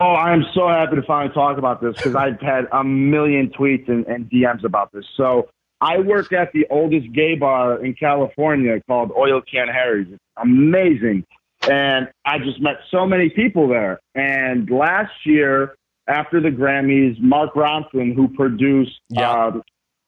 Oh, 0.00 0.14
I'm 0.14 0.44
so 0.54 0.68
happy 0.68 0.96
to 0.96 1.02
finally 1.02 1.32
talk 1.32 1.56
about 1.56 1.80
this 1.80 1.96
because 1.96 2.14
I've 2.14 2.40
had 2.40 2.66
a 2.70 2.84
million 2.84 3.48
tweets 3.48 3.88
and, 3.88 4.06
and 4.06 4.28
DMs 4.30 4.64
about 4.64 4.92
this. 4.92 5.06
So 5.16 5.48
I 5.80 5.98
work 5.98 6.32
at 6.32 6.52
the 6.52 6.66
oldest 6.70 7.12
gay 7.12 7.34
bar 7.34 7.84
in 7.84 7.94
California 7.94 8.80
called 8.86 9.12
Oil 9.16 9.42
Can 9.42 9.68
Harry's. 9.68 10.08
It's 10.10 10.22
amazing. 10.42 11.24
And 11.68 12.08
I 12.24 12.38
just 12.38 12.60
met 12.60 12.76
so 12.90 13.06
many 13.06 13.28
people 13.28 13.68
there. 13.68 14.00
And 14.14 14.70
last 14.70 15.12
year, 15.24 15.76
after 16.08 16.40
the 16.40 16.50
Grammys, 16.50 17.20
Mark 17.20 17.54
Ronson, 17.54 18.14
who 18.14 18.28
produced, 18.28 19.00
Yeah. 19.10 19.30
uh, 19.30 19.60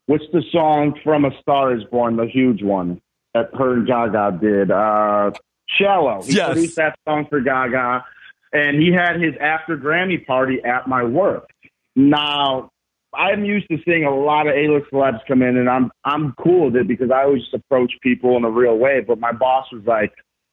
what's 0.07 0.25
the 0.33 0.43
song 0.53 0.99
from 1.03 1.25
A 1.25 1.31
Star 1.41 1.75
is 1.75 1.85
Born, 1.85 2.17
the 2.17 2.27
huge 2.27 2.63
one 2.63 3.01
that 3.35 3.51
her 3.55 3.75
and 3.75 3.87
Gaga 3.87 4.39
did? 4.41 4.71
Uh, 4.71 5.33
Shallow. 5.67 6.23
He 6.23 6.35
Yes. 6.35 6.53
produced 6.53 6.77
that 6.77 6.99
song 7.07 7.27
for 7.29 7.41
Gaga 7.41 8.05
and 8.53 8.81
he 8.81 8.91
had 8.93 9.21
his 9.21 9.35
after 9.41 9.77
Grammy 9.77 10.25
party 10.27 10.63
at 10.65 10.87
my 10.87 11.03
work. 11.05 11.51
Now, 11.95 12.71
I'm 13.15 13.45
used 13.45 13.69
to 13.71 13.79
seeing 13.85 14.05
a 14.05 14.15
lot 14.15 14.47
of 14.47 14.55
A-list 14.55 14.91
celebs 14.93 15.21
come 15.27 15.43
in, 15.43 15.57
and 15.57 15.69
I'm 15.69 15.91
I'm 16.05 16.35
cool 16.43 16.67
with 16.67 16.77
it 16.77 16.89
because 16.89 17.11
I 17.11 17.23
always 17.25 17.43
just 17.43 17.55
approach 17.55 17.93
people 18.03 18.37
in 18.37 18.45
a 18.45 18.51
real 18.51 18.77
way. 18.77 19.01
But 19.01 19.19
my 19.19 19.33
boss 19.33 19.67
was 19.73 19.83
like, 19.87 20.13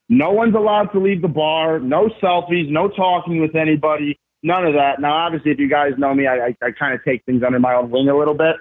"No 0.10 0.32
one's 0.32 0.56
allowed 0.56 0.88
to 0.94 1.00
leave 1.00 1.22
the 1.22 1.28
bar. 1.28 1.80
No 1.80 2.10
selfies. 2.22 2.70
No 2.70 2.88
talking 2.88 3.42
with 3.42 3.56
anybody. 3.56 4.18
None 4.42 4.66
of 4.66 4.74
that." 4.74 5.02
Now, 5.02 5.14
obviously, 5.14 5.52
if 5.52 5.60
you 5.60 5.70
guys 5.70 5.92
know 5.98 6.14
me, 6.14 6.28
I 6.28 6.48
I, 6.48 6.56
I 6.62 6.72
kind 6.72 6.94
of 6.94 7.04
take 7.04 7.26
things 7.26 7.44
under 7.46 7.60
my 7.60 7.76
own 7.76 7.90
wing 7.92 8.08
a 8.10 8.18
little 8.18 8.34
bit. 8.34 8.56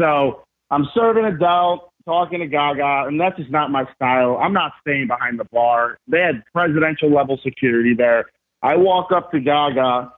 So 0.00 0.44
I'm 0.70 0.86
serving 0.94 1.24
Adele, 1.24 1.92
talking 2.04 2.40
to 2.40 2.46
Gaga, 2.46 3.08
and 3.08 3.20
that's 3.20 3.36
just 3.36 3.50
not 3.50 3.70
my 3.70 3.84
style. 3.94 4.38
I'm 4.40 4.52
not 4.52 4.72
staying 4.80 5.08
behind 5.08 5.40
the 5.40 5.46
bar. 5.52 5.98
They 6.06 6.20
had 6.20 6.44
presidential 6.52 7.10
level 7.10 7.38
security 7.42 7.94
there. 7.94 8.26
I 8.62 8.76
walk 8.76 9.10
up 9.10 9.32
to 9.32 9.40
Gaga, 9.40 10.12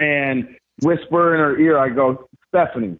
and 0.00 0.56
whisper 0.82 1.34
in 1.34 1.40
her 1.40 1.58
ear. 1.58 1.78
I 1.78 1.88
go, 1.88 2.27
Stephanie. 2.48 2.96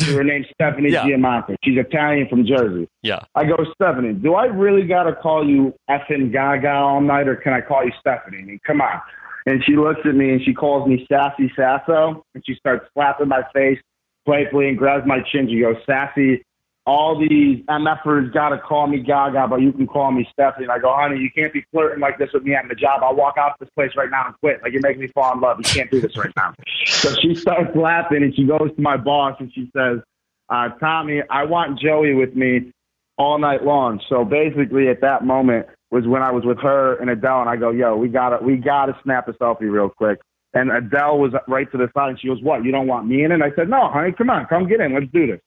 Her 0.00 0.24
name's 0.32 0.46
Stephanie 0.54 0.90
Yeah. 0.90 1.04
Germanotta. 1.04 1.56
She's 1.64 1.78
Italian 1.78 2.28
from 2.28 2.44
Jersey. 2.46 2.88
Yeah. 3.02 3.20
I 3.34 3.44
go, 3.44 3.56
Stephanie, 3.74 4.14
do 4.14 4.34
I 4.34 4.46
really 4.46 4.86
got 4.86 5.04
to 5.04 5.14
call 5.14 5.48
you 5.48 5.74
effing 5.90 6.32
Gaga 6.32 6.70
all 6.70 7.00
night, 7.00 7.28
or 7.28 7.36
can 7.36 7.52
I 7.52 7.60
call 7.60 7.84
you 7.84 7.92
Stephanie? 8.00 8.38
I 8.38 8.42
mean, 8.42 8.60
come 8.66 8.80
on. 8.80 9.00
And 9.46 9.62
she 9.64 9.76
looks 9.76 10.00
at 10.04 10.14
me 10.14 10.30
and 10.30 10.40
she 10.44 10.54
calls 10.54 10.88
me 10.88 11.04
Sassy 11.10 11.52
Sasso, 11.56 12.24
and 12.34 12.42
she 12.46 12.54
starts 12.54 12.86
slapping 12.94 13.28
my 13.28 13.42
face 13.52 13.78
playfully 14.24 14.68
and 14.68 14.78
grabs 14.78 15.04
my 15.06 15.18
chin. 15.32 15.48
She 15.48 15.60
goes, 15.60 15.76
Sassy, 15.84 16.42
all 16.84 17.18
these 17.18 17.64
MFers 17.66 18.32
got 18.32 18.48
to 18.48 18.58
call 18.58 18.88
me 18.88 18.98
Gaga, 19.00 19.46
but 19.48 19.60
you 19.60 19.72
can 19.72 19.86
call 19.86 20.10
me 20.10 20.26
Stephanie. 20.32 20.64
And 20.64 20.72
I 20.72 20.78
go, 20.78 20.92
honey, 20.92 21.20
you 21.20 21.30
can't 21.30 21.52
be 21.52 21.64
flirting 21.70 22.00
like 22.00 22.18
this 22.18 22.30
with 22.34 22.42
me 22.42 22.54
at 22.54 22.68
the 22.68 22.74
job. 22.74 23.02
I'll 23.02 23.14
walk 23.14 23.36
out 23.38 23.58
this 23.60 23.68
place 23.76 23.92
right 23.96 24.10
now 24.10 24.26
and 24.26 24.34
quit. 24.40 24.62
Like, 24.62 24.72
you're 24.72 24.82
making 24.82 25.00
me 25.00 25.08
fall 25.14 25.32
in 25.32 25.40
love. 25.40 25.58
You 25.58 25.64
can't 25.64 25.90
do 25.90 26.00
this 26.00 26.16
right 26.16 26.32
now. 26.36 26.54
so 26.86 27.14
she 27.20 27.36
starts 27.36 27.76
laughing 27.76 28.24
and 28.24 28.34
she 28.34 28.44
goes 28.44 28.74
to 28.74 28.82
my 28.82 28.96
boss 28.96 29.36
and 29.38 29.52
she 29.54 29.70
says, 29.76 30.00
uh, 30.48 30.70
Tommy, 30.80 31.22
I 31.30 31.44
want 31.44 31.78
Joey 31.78 32.14
with 32.14 32.34
me 32.34 32.72
all 33.16 33.38
night 33.38 33.64
long. 33.64 34.00
So 34.08 34.24
basically, 34.24 34.88
at 34.88 35.00
that 35.00 35.24
moment 35.24 35.66
was 35.90 36.06
when 36.06 36.22
I 36.22 36.30
was 36.30 36.44
with 36.44 36.58
her 36.58 36.96
and 36.96 37.10
Adele, 37.10 37.40
and 37.42 37.48
I 37.48 37.56
go, 37.56 37.70
"Yo, 37.70 37.96
we 37.96 38.08
gotta, 38.08 38.42
we 38.42 38.56
gotta 38.56 38.98
snap 39.02 39.28
a 39.28 39.32
selfie 39.32 39.70
real 39.70 39.88
quick." 39.88 40.20
And 40.54 40.70
Adele 40.70 41.18
was 41.18 41.32
right 41.48 41.70
to 41.72 41.78
the 41.78 41.88
side, 41.94 42.10
and 42.10 42.20
she 42.20 42.28
goes, 42.28 42.42
"What? 42.42 42.64
You 42.64 42.72
don't 42.72 42.86
want 42.86 43.06
me 43.06 43.24
in?" 43.24 43.30
it?" 43.30 43.34
And 43.34 43.44
I 43.44 43.52
said, 43.54 43.68
"No, 43.68 43.88
honey, 43.88 44.12
come 44.12 44.30
on, 44.30 44.46
come 44.46 44.68
get 44.68 44.80
in, 44.80 44.94
let's 44.94 45.06
do 45.12 45.26
this." 45.26 45.40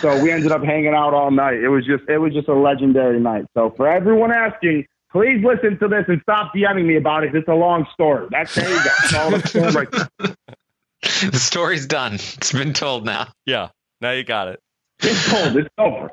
So 0.00 0.22
we 0.22 0.30
ended 0.30 0.52
up 0.52 0.62
hanging 0.62 0.94
out 0.94 1.14
all 1.14 1.30
night. 1.30 1.54
It 1.54 1.68
was 1.68 1.84
just, 1.84 2.04
it 2.08 2.18
was 2.18 2.32
just 2.32 2.48
a 2.48 2.54
legendary 2.54 3.20
night. 3.20 3.46
So 3.54 3.70
for 3.76 3.88
everyone 3.88 4.32
asking, 4.32 4.86
please 5.10 5.44
listen 5.44 5.78
to 5.78 5.88
this 5.88 6.04
and 6.08 6.20
stop 6.22 6.52
DMing 6.54 6.86
me 6.86 6.96
about 6.96 7.24
it. 7.24 7.34
It's 7.34 7.48
a 7.48 7.54
long 7.54 7.86
story. 7.92 8.28
That's 8.30 8.54
there 8.54 8.68
you 8.68 8.76
go. 8.76 8.84
That's 8.84 9.14
all 9.14 9.30
the 9.30 9.46
story 9.46 9.70
right 9.72 9.88
there. 9.90 10.36
the 11.30 11.38
story's 11.38 11.86
done. 11.86 12.14
It's 12.14 12.52
been 12.52 12.72
told 12.72 13.04
now. 13.04 13.28
Yeah. 13.46 13.68
Now 14.00 14.12
you 14.12 14.24
got 14.24 14.48
it. 14.48 14.60
It's 15.00 15.30
told. 15.30 15.56
It's 15.56 15.68
over. 15.78 16.10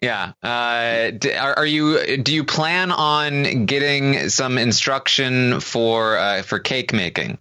Yeah. 0.00 0.32
Uh, 0.42 1.12
are, 1.38 1.58
are 1.58 1.66
you? 1.66 2.18
Do 2.18 2.34
you 2.34 2.44
plan 2.44 2.90
on 2.92 3.64
getting 3.64 4.28
some 4.28 4.58
instruction 4.58 5.60
for 5.60 6.18
uh, 6.18 6.42
for 6.42 6.58
cake 6.58 6.92
making? 6.92 7.38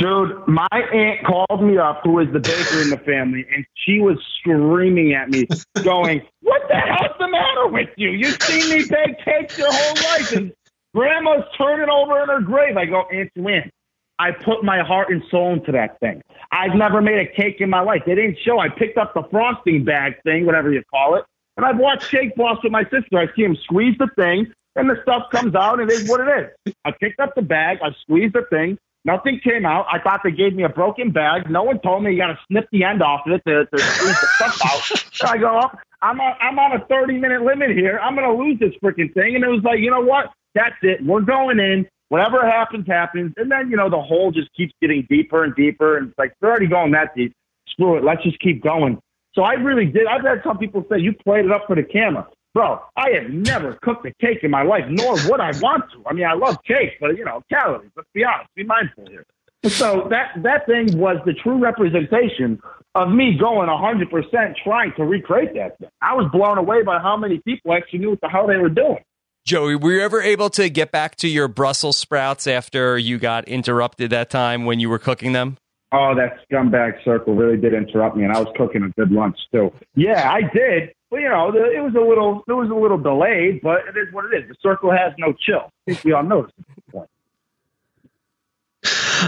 Dude, 0.00 0.48
my 0.48 0.66
aunt 0.72 1.26
called 1.26 1.62
me 1.62 1.76
up, 1.76 2.00
who 2.04 2.20
is 2.20 2.32
the 2.32 2.40
baker 2.40 2.80
in 2.80 2.88
the 2.88 2.96
family, 3.04 3.44
and 3.54 3.66
she 3.74 4.00
was 4.00 4.16
screaming 4.38 5.12
at 5.12 5.28
me, 5.28 5.46
going, 5.84 6.22
What 6.40 6.62
the 6.68 6.76
hell's 6.76 7.16
the 7.18 7.28
matter 7.28 7.68
with 7.68 7.90
you? 7.96 8.08
You've 8.08 8.42
seen 8.42 8.70
me 8.70 8.86
bake 8.88 9.22
cakes 9.22 9.58
your 9.58 9.70
whole 9.70 9.94
life, 10.10 10.32
and 10.32 10.54
grandma's 10.94 11.44
turning 11.58 11.90
over 11.90 12.22
in 12.22 12.30
her 12.30 12.40
grave. 12.40 12.78
I 12.78 12.86
go, 12.86 13.02
Aunt 13.12 13.30
Lynn, 13.36 13.70
I 14.18 14.30
put 14.30 14.64
my 14.64 14.82
heart 14.82 15.10
and 15.10 15.22
soul 15.30 15.52
into 15.52 15.72
that 15.72 16.00
thing. 16.00 16.22
I've 16.50 16.74
never 16.74 17.02
made 17.02 17.18
a 17.18 17.30
cake 17.30 17.56
in 17.60 17.68
my 17.68 17.80
life. 17.80 18.02
They 18.06 18.14
didn't 18.14 18.38
show. 18.42 18.58
I 18.58 18.70
picked 18.70 18.96
up 18.96 19.12
the 19.12 19.24
frosting 19.30 19.84
bag 19.84 20.14
thing, 20.24 20.46
whatever 20.46 20.72
you 20.72 20.82
call 20.90 21.16
it, 21.16 21.24
and 21.58 21.66
I've 21.66 21.78
watched 21.78 22.10
Cake 22.10 22.34
Boss 22.36 22.56
with 22.62 22.72
my 22.72 22.84
sister. 22.84 23.18
I 23.18 23.26
see 23.36 23.42
him 23.42 23.54
squeeze 23.64 23.98
the 23.98 24.08
thing, 24.16 24.50
and 24.76 24.88
the 24.88 24.96
stuff 25.02 25.24
comes 25.30 25.54
out, 25.54 25.78
and 25.78 25.90
it 25.90 25.94
is 25.94 26.08
what 26.08 26.26
it 26.26 26.54
is. 26.66 26.74
I 26.86 26.92
picked 26.98 27.20
up 27.20 27.34
the 27.34 27.42
bag, 27.42 27.80
I 27.82 27.90
squeezed 28.00 28.32
the 28.32 28.46
thing, 28.48 28.78
Nothing 29.04 29.40
came 29.42 29.64
out. 29.64 29.86
I 29.90 29.98
thought 29.98 30.20
they 30.22 30.30
gave 30.30 30.54
me 30.54 30.64
a 30.64 30.68
broken 30.68 31.10
bag. 31.10 31.50
No 31.50 31.62
one 31.62 31.80
told 31.80 32.04
me 32.04 32.12
you 32.12 32.18
got 32.18 32.28
to 32.28 32.38
snip 32.48 32.68
the 32.70 32.84
end 32.84 33.02
off 33.02 33.22
of 33.26 33.32
it 33.32 33.42
to, 33.46 33.64
to 33.64 33.78
squeeze 33.78 34.20
the 34.20 34.28
stuff 34.36 34.60
out. 34.64 34.98
So 35.12 35.26
I 35.26 35.38
go 35.38 35.58
up. 35.58 35.78
I'm 36.02 36.20
on, 36.20 36.34
I'm 36.40 36.58
on 36.58 36.80
a 36.80 36.84
30 36.86 37.18
minute 37.18 37.42
limit 37.42 37.70
here. 37.70 37.98
I'm 38.02 38.14
going 38.14 38.28
to 38.28 38.42
lose 38.42 38.58
this 38.58 38.72
freaking 38.82 39.12
thing. 39.14 39.36
And 39.36 39.44
it 39.44 39.48
was 39.48 39.62
like, 39.64 39.78
you 39.80 39.90
know 39.90 40.00
what? 40.00 40.32
That's 40.54 40.76
it. 40.82 41.04
We're 41.04 41.22
going 41.22 41.58
in. 41.60 41.86
Whatever 42.08 42.44
happens, 42.44 42.86
happens. 42.86 43.32
And 43.36 43.50
then, 43.50 43.70
you 43.70 43.76
know, 43.76 43.88
the 43.88 44.00
hole 44.00 44.32
just 44.32 44.52
keeps 44.54 44.74
getting 44.82 45.06
deeper 45.08 45.44
and 45.44 45.54
deeper. 45.54 45.96
And 45.96 46.08
it's 46.08 46.18
like, 46.18 46.34
they're 46.40 46.50
already 46.50 46.66
going 46.66 46.92
that 46.92 47.14
deep. 47.14 47.32
Screw 47.68 47.96
it. 47.96 48.04
Let's 48.04 48.22
just 48.22 48.40
keep 48.40 48.62
going. 48.62 48.98
So 49.34 49.42
I 49.42 49.52
really 49.52 49.86
did. 49.86 50.06
I've 50.06 50.24
had 50.24 50.42
some 50.44 50.58
people 50.58 50.84
say, 50.90 50.98
you 50.98 51.12
played 51.12 51.44
it 51.44 51.52
up 51.52 51.64
for 51.66 51.76
the 51.76 51.84
camera. 51.84 52.26
Bro, 52.52 52.80
I 52.96 53.10
have 53.10 53.30
never 53.30 53.78
cooked 53.82 54.04
a 54.06 54.12
cake 54.20 54.38
in 54.42 54.50
my 54.50 54.62
life, 54.62 54.84
nor 54.88 55.14
would 55.28 55.40
I 55.40 55.52
want 55.60 55.84
to. 55.92 56.02
I 56.06 56.12
mean, 56.12 56.26
I 56.26 56.34
love 56.34 56.58
cake, 56.64 56.94
but 57.00 57.16
you 57.16 57.24
know, 57.24 57.42
calories. 57.48 57.90
Let's 57.96 58.08
be 58.12 58.24
honest. 58.24 58.50
Be 58.56 58.64
mindful 58.64 59.06
here. 59.08 59.24
So 59.64 60.08
that 60.10 60.42
that 60.42 60.66
thing 60.66 60.98
was 60.98 61.18
the 61.26 61.34
true 61.34 61.58
representation 61.58 62.60
of 62.94 63.10
me 63.10 63.36
going 63.38 63.68
100% 63.68 64.54
trying 64.64 64.92
to 64.96 65.04
recreate 65.04 65.54
that 65.54 65.78
thing. 65.78 65.90
I 66.02 66.14
was 66.14 66.28
blown 66.32 66.58
away 66.58 66.82
by 66.82 66.98
how 66.98 67.16
many 67.16 67.38
people 67.38 67.72
actually 67.72 68.00
knew 68.00 68.10
what 68.10 68.20
the 68.20 68.28
hell 68.28 68.46
they 68.46 68.56
were 68.56 68.68
doing. 68.68 69.04
Joey, 69.46 69.76
were 69.76 69.92
you 69.92 70.00
ever 70.00 70.20
able 70.20 70.50
to 70.50 70.68
get 70.68 70.90
back 70.90 71.16
to 71.16 71.28
your 71.28 71.46
Brussels 71.46 71.96
sprouts 71.96 72.46
after 72.46 72.98
you 72.98 73.18
got 73.18 73.48
interrupted 73.48 74.10
that 74.10 74.28
time 74.28 74.64
when 74.64 74.80
you 74.80 74.88
were 74.88 74.98
cooking 74.98 75.32
them? 75.32 75.56
Oh, 75.92 76.14
that 76.14 76.38
scumbag 76.48 77.02
circle 77.04 77.34
really 77.34 77.56
did 77.56 77.74
interrupt 77.74 78.16
me, 78.16 78.24
and 78.24 78.32
I 78.32 78.38
was 78.38 78.52
cooking 78.56 78.82
a 78.82 78.88
good 78.90 79.10
lunch 79.10 79.36
too. 79.52 79.72
Yeah, 79.94 80.30
I 80.30 80.42
did. 80.42 80.90
But 81.10 81.20
you 81.20 81.28
know, 81.28 81.50
the, 81.50 81.64
it 81.70 81.80
was 81.80 81.94
a 81.96 82.00
little, 82.00 82.44
it 82.46 82.52
was 82.52 82.70
a 82.70 82.74
little 82.74 82.98
delayed, 82.98 83.60
but 83.62 83.80
it 83.88 83.96
is 83.96 84.12
what 84.12 84.26
it 84.26 84.42
is. 84.42 84.48
The 84.48 84.54
circle 84.62 84.92
has 84.92 85.12
no 85.18 85.32
chill. 85.32 85.72
I 85.88 85.92
think 85.92 86.04
we 86.04 86.12
all 86.12 86.22
know 86.22 86.42
this. 86.42 86.52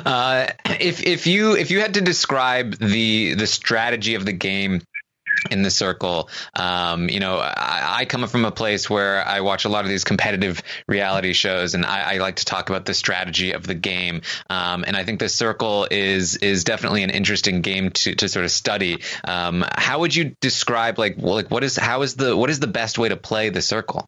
Uh, 0.06 0.46
if 0.80 1.02
if 1.04 1.26
you 1.26 1.54
if 1.54 1.70
you 1.70 1.80
had 1.80 1.94
to 1.94 2.00
describe 2.00 2.76
the 2.76 3.34
the 3.34 3.46
strategy 3.46 4.14
of 4.14 4.24
the 4.24 4.32
game 4.32 4.80
in 5.50 5.62
the 5.62 5.70
circle, 5.70 6.28
um, 6.54 7.08
you 7.08 7.20
know, 7.20 7.38
I, 7.38 7.96
I 8.00 8.04
come 8.04 8.26
from 8.26 8.44
a 8.44 8.50
place 8.50 8.88
where 8.88 9.26
I 9.26 9.40
watch 9.40 9.64
a 9.64 9.68
lot 9.68 9.84
of 9.84 9.90
these 9.90 10.04
competitive 10.04 10.62
reality 10.86 11.32
shows, 11.32 11.74
and 11.74 11.84
I, 11.84 12.14
I 12.14 12.18
like 12.18 12.36
to 12.36 12.44
talk 12.44 12.68
about 12.68 12.84
the 12.84 12.94
strategy 12.94 13.52
of 13.52 13.66
the 13.66 13.74
game. 13.74 14.22
Um, 14.48 14.84
and 14.86 14.96
I 14.96 15.04
think 15.04 15.20
the 15.20 15.28
circle 15.28 15.86
is 15.90 16.36
is 16.36 16.64
definitely 16.64 17.02
an 17.02 17.10
interesting 17.10 17.60
game 17.60 17.90
to, 17.90 18.14
to 18.14 18.28
sort 18.28 18.44
of 18.44 18.50
study. 18.50 19.02
Um, 19.24 19.64
how 19.76 20.00
would 20.00 20.14
you 20.14 20.36
describe 20.40 20.98
like 20.98 21.16
well, 21.18 21.34
like 21.34 21.50
what 21.50 21.64
is 21.64 21.76
how 21.76 22.02
is 22.02 22.14
the 22.14 22.36
what 22.36 22.50
is 22.50 22.60
the 22.60 22.66
best 22.66 22.98
way 22.98 23.08
to 23.08 23.16
play 23.16 23.48
the 23.48 23.62
circle? 23.62 24.06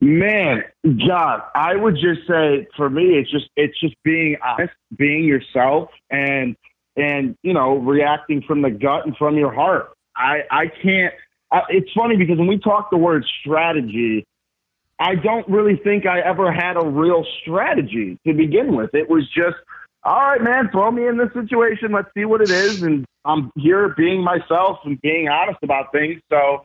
Man, 0.00 0.64
John, 0.84 1.42
I 1.54 1.76
would 1.76 1.94
just 1.94 2.26
say 2.26 2.66
for 2.76 2.90
me, 2.90 3.18
it's 3.18 3.30
just 3.30 3.48
it's 3.56 3.78
just 3.80 3.94
being 4.02 4.36
honest, 4.44 4.74
being 4.96 5.24
yourself, 5.24 5.90
and 6.10 6.56
and 6.96 7.36
you 7.42 7.54
know 7.54 7.76
reacting 7.76 8.42
from 8.42 8.62
the 8.62 8.70
gut 8.70 9.06
and 9.06 9.16
from 9.16 9.36
your 9.36 9.52
heart. 9.52 9.92
I 10.16 10.42
I 10.50 10.66
can't. 10.82 11.14
I, 11.50 11.62
it's 11.68 11.90
funny 11.92 12.16
because 12.16 12.38
when 12.38 12.48
we 12.48 12.58
talk 12.58 12.90
the 12.90 12.96
word 12.96 13.24
strategy, 13.40 14.24
I 14.98 15.16
don't 15.16 15.48
really 15.48 15.76
think 15.76 16.06
I 16.06 16.20
ever 16.20 16.52
had 16.52 16.76
a 16.76 16.86
real 16.86 17.24
strategy 17.40 18.18
to 18.26 18.32
begin 18.32 18.76
with. 18.76 18.94
It 18.94 19.10
was 19.10 19.28
just, 19.28 19.56
all 20.04 20.14
right, 20.14 20.42
man, 20.42 20.70
throw 20.70 20.90
me 20.90 21.06
in 21.06 21.16
this 21.16 21.32
situation. 21.32 21.92
Let's 21.92 22.08
see 22.14 22.24
what 22.24 22.40
it 22.40 22.50
is, 22.50 22.82
and 22.82 23.04
I'm 23.24 23.50
here 23.56 23.94
being 23.96 24.22
myself 24.22 24.78
and 24.84 25.00
being 25.00 25.28
honest 25.28 25.58
about 25.62 25.92
things. 25.92 26.20
So 26.30 26.64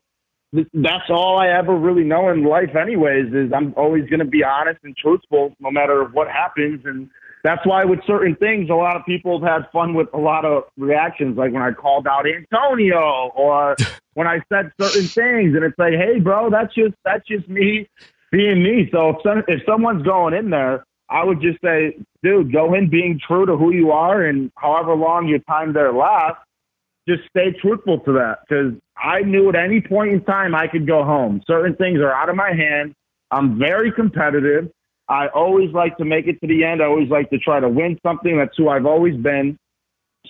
that's 0.54 1.10
all 1.10 1.40
I 1.40 1.50
ever 1.50 1.76
really 1.76 2.04
know 2.04 2.30
in 2.30 2.44
life, 2.44 2.76
anyways. 2.76 3.34
Is 3.34 3.52
I'm 3.54 3.74
always 3.76 4.10
going 4.10 4.20
to 4.20 4.26
be 4.26 4.44
honest 4.44 4.80
and 4.84 4.96
truthful, 4.96 5.54
no 5.60 5.72
matter 5.72 6.06
what 6.06 6.28
happens, 6.28 6.82
and 6.86 7.10
that's 7.44 7.66
why 7.66 7.86
with 7.86 8.00
certain 8.06 8.36
things, 8.36 8.70
a 8.70 8.74
lot 8.74 8.96
of 8.96 9.06
people 9.06 9.40
have 9.40 9.64
had 9.64 9.72
fun 9.72 9.94
with 9.94 10.08
a 10.14 10.18
lot 10.18 10.46
of 10.46 10.64
reactions, 10.78 11.38
like 11.38 11.54
when 11.54 11.62
I 11.62 11.72
called 11.72 12.08
out 12.08 12.26
Antonio 12.28 13.32
or 13.36 13.76
when 14.14 14.28
I 14.28 14.42
said 14.52 14.72
certain 14.80 15.04
things, 15.04 15.56
and 15.56 15.64
it's 15.64 15.78
like, 15.78 15.94
hey, 15.94 16.20
bro, 16.20 16.50
that's 16.50 16.74
just 16.74 16.96
that's 17.06 17.26
just 17.28 17.48
me 17.48 17.88
being 18.32 18.64
me. 18.64 18.90
So 18.92 19.10
if 19.10 19.18
some, 19.24 19.44
if 19.48 19.62
someone's 19.66 20.04
going 20.04 20.34
in 20.34 20.50
there, 20.50 20.84
I 21.10 21.24
would 21.24 21.42
just 21.42 21.62
say, 21.62 21.96
dude, 22.24 22.52
go 22.52 22.74
in 22.74 22.90
being 22.90 23.20
true 23.26 23.46
to 23.46 23.56
who 23.56 23.72
you 23.72 23.92
are, 23.92 24.24
and 24.24 24.52
however 24.58 24.96
long 24.96 25.28
your 25.28 25.40
time 25.40 25.74
there 25.74 25.94
lasts, 25.94 26.42
just 27.08 27.22
stay 27.30 27.54
truthful 27.62 28.00
to 28.02 28.14
that 28.14 28.40
because 28.48 28.74
I 28.98 29.22
knew 29.22 29.50
at 29.50 29.56
any 29.56 29.80
point 29.80 30.12
in 30.12 30.24
time 30.24 30.54
I 30.54 30.68
could 30.68 30.86
go 30.86 31.04
home. 31.04 31.42
Certain 31.48 31.76
things 31.76 32.00
are 32.00 32.12
out 32.12 32.30
of 32.30 32.36
my 32.36 32.52
hands. 32.52 32.94
I'm 33.32 33.58
very 33.58 33.92
competitive. 33.92 34.70
I 35.10 35.28
always 35.28 35.72
like 35.72 35.98
to 35.98 36.06
make 36.06 36.28
it 36.28 36.40
to 36.42 36.48
the 36.48 36.64
end. 36.64 36.82
I 36.82 36.86
always 36.86 37.10
like 37.10 37.30
to 37.30 37.38
try 37.38 37.60
to 37.60 37.70
win 37.70 37.98
something. 38.04 38.38
That's 38.38 38.56
who 38.58 38.70
I've 38.70 38.86
always 38.86 39.16
been. 39.16 39.58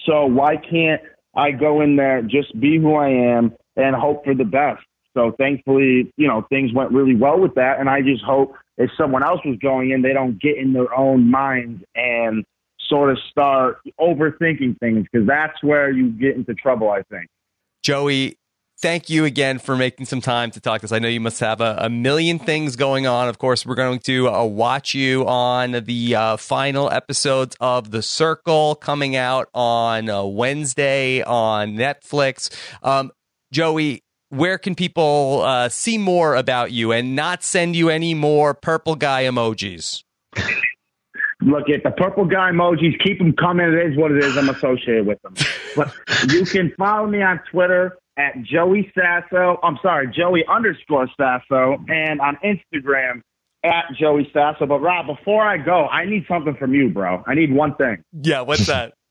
So 0.05 0.25
why 0.25 0.57
can't 0.57 1.01
I 1.35 1.51
go 1.51 1.81
in 1.81 1.95
there, 1.95 2.21
just 2.21 2.59
be 2.59 2.77
who 2.77 2.95
I 2.95 3.09
am, 3.09 3.53
and 3.75 3.95
hope 3.95 4.23
for 4.23 4.35
the 4.35 4.45
best? 4.45 4.83
So 5.15 5.31
thankfully, 5.37 6.13
you 6.15 6.27
know, 6.27 6.45
things 6.49 6.71
went 6.73 6.91
really 6.91 7.15
well 7.15 7.39
with 7.39 7.55
that. 7.55 7.79
And 7.79 7.89
I 7.89 8.01
just 8.01 8.23
hope 8.23 8.53
if 8.77 8.91
someone 8.95 9.23
else 9.23 9.41
was 9.43 9.57
going 9.59 9.89
in, 9.89 10.03
they 10.03 10.13
don't 10.13 10.39
get 10.39 10.57
in 10.57 10.73
their 10.73 10.93
own 10.93 11.29
minds 11.31 11.83
and 11.95 12.45
sort 12.87 13.11
of 13.11 13.17
start 13.29 13.79
overthinking 13.99 14.77
things 14.79 15.07
because 15.11 15.27
that's 15.27 15.61
where 15.63 15.89
you 15.89 16.11
get 16.11 16.35
into 16.35 16.53
trouble, 16.53 16.91
I 16.91 17.01
think. 17.09 17.27
Joey, 17.81 18.37
thank 18.79 19.09
you 19.09 19.25
again 19.25 19.59
for 19.59 19.75
making 19.75 20.05
some 20.05 20.21
time 20.21 20.51
to 20.51 20.59
talk 20.59 20.81
to 20.81 20.85
us. 20.85 20.91
I 20.91 20.99
know 20.99 21.07
you 21.07 21.19
must 21.19 21.39
have 21.39 21.61
a, 21.61 21.77
a 21.79 21.89
million 21.89 22.39
things 22.39 22.75
going 22.75 23.07
on. 23.07 23.27
Of 23.27 23.39
course, 23.39 23.65
we're 23.65 23.75
going 23.75 23.99
to 23.99 24.29
uh, 24.29 24.43
watch 24.43 24.93
you 24.93 25.25
on 25.27 25.71
the 25.71 26.15
uh, 26.15 26.37
final 26.37 26.89
episodes 26.91 27.55
of 27.59 27.91
The 27.91 28.01
Circle 28.01 28.75
coming 28.75 29.15
out 29.15 29.49
on 29.53 30.09
uh, 30.09 30.23
Wednesday 30.23 31.23
on 31.23 31.73
Netflix. 31.75 32.49
Um, 32.83 33.11
Joey, 33.51 34.03
where 34.29 34.57
can 34.57 34.75
people 34.75 35.41
uh, 35.43 35.69
see 35.69 35.97
more 35.97 36.35
about 36.35 36.71
you 36.71 36.91
and 36.91 37.15
not 37.15 37.43
send 37.43 37.75
you 37.75 37.89
any 37.89 38.13
more 38.13 38.53
purple 38.53 38.95
guy 38.95 39.23
emojis? 39.23 40.03
look 41.41 41.69
at 41.69 41.83
the 41.83 41.91
purple 41.91 42.25
guy 42.25 42.51
emojis. 42.51 42.99
Keep 43.03 43.19
them 43.19 43.33
coming. 43.33 43.67
It 43.67 43.91
is 43.91 43.97
what 43.97 44.11
it 44.11 44.23
is. 44.23 44.35
I'm 44.37 44.49
associated 44.49 45.07
with 45.07 45.21
them. 45.21 45.35
But 45.75 45.93
you 46.29 46.43
can 46.43 46.73
follow 46.75 47.05
me 47.05 47.21
on 47.21 47.39
Twitter 47.51 47.99
at 48.17 48.41
Joey 48.43 48.91
Sasso. 48.95 49.59
I'm 49.63 49.77
sorry, 49.81 50.11
Joey 50.11 50.43
underscore 50.49 51.07
Sasso, 51.17 51.77
and 51.87 52.19
on 52.19 52.37
Instagram 52.43 53.21
at 53.63 53.85
Joey 53.99 54.29
Sasso. 54.33 54.65
But 54.65 54.79
Rob, 54.79 55.07
before 55.07 55.45
I 55.45 55.57
go, 55.57 55.87
I 55.87 56.05
need 56.05 56.25
something 56.27 56.55
from 56.55 56.73
you, 56.73 56.89
bro. 56.89 57.23
I 57.27 57.35
need 57.35 57.53
one 57.53 57.75
thing. 57.75 58.03
Yeah, 58.13 58.41
what's 58.41 58.67
that? 58.67 58.93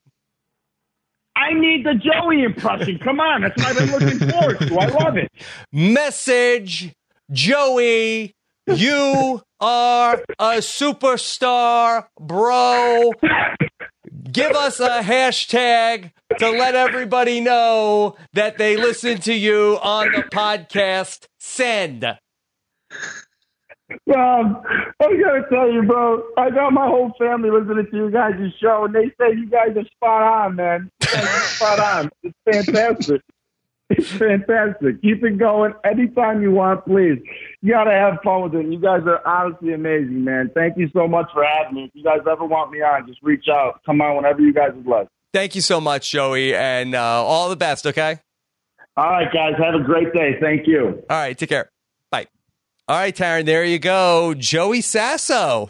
I 1.36 1.52
need 1.52 1.84
the 1.84 1.94
Joey 1.94 2.44
impression. 2.44 2.98
Come 2.98 3.20
on, 3.20 3.42
that's 3.42 3.56
what 3.58 3.66
I've 3.66 3.76
been 3.76 3.90
looking 3.90 4.30
forward 4.30 4.58
to. 4.58 4.78
I 4.78 4.86
love 4.86 5.16
it. 5.18 5.30
Message, 5.70 6.94
Joey. 7.30 8.34
You 8.66 9.42
are 9.60 10.14
a 10.40 10.56
superstar, 10.56 12.06
bro. 12.18 13.12
Give 14.32 14.52
us 14.52 14.80
a 14.80 15.02
hashtag 15.02 16.10
to 16.38 16.50
let 16.50 16.74
everybody 16.74 17.40
know 17.40 18.16
that 18.32 18.58
they 18.58 18.76
listen 18.76 19.18
to 19.22 19.34
you 19.34 19.78
on 19.82 20.12
the 20.12 20.22
podcast. 20.22 21.26
Send. 21.38 22.04
Um, 22.04 22.18
Rob, 24.06 24.64
I 25.00 25.16
gotta 25.16 25.44
tell 25.50 25.70
you, 25.70 25.82
bro. 25.82 26.22
I 26.36 26.50
got 26.50 26.72
my 26.72 26.86
whole 26.86 27.12
family 27.18 27.50
listening 27.50 27.86
to 27.90 27.96
you 27.96 28.10
guys' 28.10 28.52
show, 28.60 28.84
and 28.84 28.94
they 28.94 29.06
say 29.20 29.36
you 29.36 29.48
guys 29.48 29.76
are 29.76 29.84
spot 29.84 30.22
on, 30.22 30.56
man. 30.56 30.90
Spot 31.00 31.78
on. 31.78 32.10
It's 32.22 32.36
fantastic. 32.44 33.22
It's 33.88 34.10
fantastic. 34.10 35.00
Keep 35.00 35.22
it 35.22 35.38
going 35.38 35.72
anytime 35.84 36.42
you 36.42 36.50
want, 36.50 36.84
please. 36.84 37.20
You 37.62 37.72
gotta 37.72 37.92
have 37.92 38.18
fun 38.24 38.42
with 38.42 38.54
it. 38.56 38.66
You 38.66 38.80
guys 38.80 39.02
are 39.06 39.24
honestly 39.26 39.72
amazing, 39.74 40.24
man. 40.24 40.50
Thank 40.54 40.76
you 40.76 40.90
so 40.92 41.06
much 41.06 41.30
for 41.32 41.44
having 41.44 41.76
me. 41.76 41.84
If 41.84 41.90
you 41.94 42.02
guys 42.02 42.20
ever 42.28 42.44
want 42.44 42.72
me 42.72 42.82
on, 42.82 43.06
just 43.06 43.22
reach 43.22 43.46
out. 43.48 43.80
Come 43.86 44.00
on 44.00 44.16
whenever 44.16 44.40
you 44.40 44.52
guys 44.52 44.72
would 44.74 44.86
like. 44.86 45.08
Thank 45.36 45.54
you 45.54 45.60
so 45.60 45.82
much, 45.82 46.12
Joey, 46.12 46.54
and 46.54 46.94
uh, 46.94 46.98
all 46.98 47.50
the 47.50 47.56
best, 47.56 47.86
okay? 47.86 48.20
All 48.96 49.04
right, 49.04 49.30
guys. 49.30 49.52
Have 49.58 49.74
a 49.74 49.84
great 49.84 50.14
day. 50.14 50.38
Thank 50.40 50.66
you. 50.66 51.02
All 51.10 51.16
right, 51.18 51.36
take 51.36 51.50
care. 51.50 51.70
Bye. 52.10 52.26
All 52.88 52.96
right, 52.96 53.14
Taran, 53.14 53.44
there 53.44 53.62
you 53.62 53.78
go. 53.78 54.32
Joey 54.32 54.80
Sasso. 54.80 55.68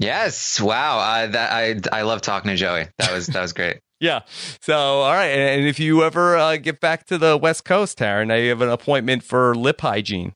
Yes. 0.00 0.60
Wow. 0.60 0.98
Uh, 0.98 1.26
that 1.28 1.52
I 1.52 1.76
I 1.96 2.02
love 2.02 2.22
talking 2.22 2.50
to 2.50 2.56
Joey. 2.56 2.88
That 2.98 3.12
was 3.12 3.28
that 3.28 3.40
was 3.40 3.52
great. 3.52 3.78
Yeah. 4.00 4.22
So, 4.60 4.76
all 4.76 5.12
right. 5.12 5.28
And 5.28 5.64
if 5.64 5.78
you 5.78 6.02
ever 6.02 6.36
uh, 6.36 6.56
get 6.56 6.80
back 6.80 7.06
to 7.06 7.16
the 7.16 7.38
West 7.38 7.64
Coast, 7.64 8.00
Taran, 8.00 8.32
I 8.32 8.48
have 8.48 8.60
an 8.62 8.68
appointment 8.68 9.22
for 9.22 9.54
lip 9.54 9.80
hygiene. 9.80 10.32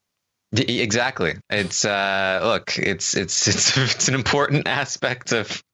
Exactly. 0.52 1.34
It's 1.50 1.84
uh 1.84 2.40
look, 2.44 2.78
it's 2.78 3.16
it's 3.16 3.48
it's 3.48 3.76
it's 3.94 4.06
an 4.06 4.14
important 4.14 4.68
aspect 4.68 5.32
of 5.32 5.64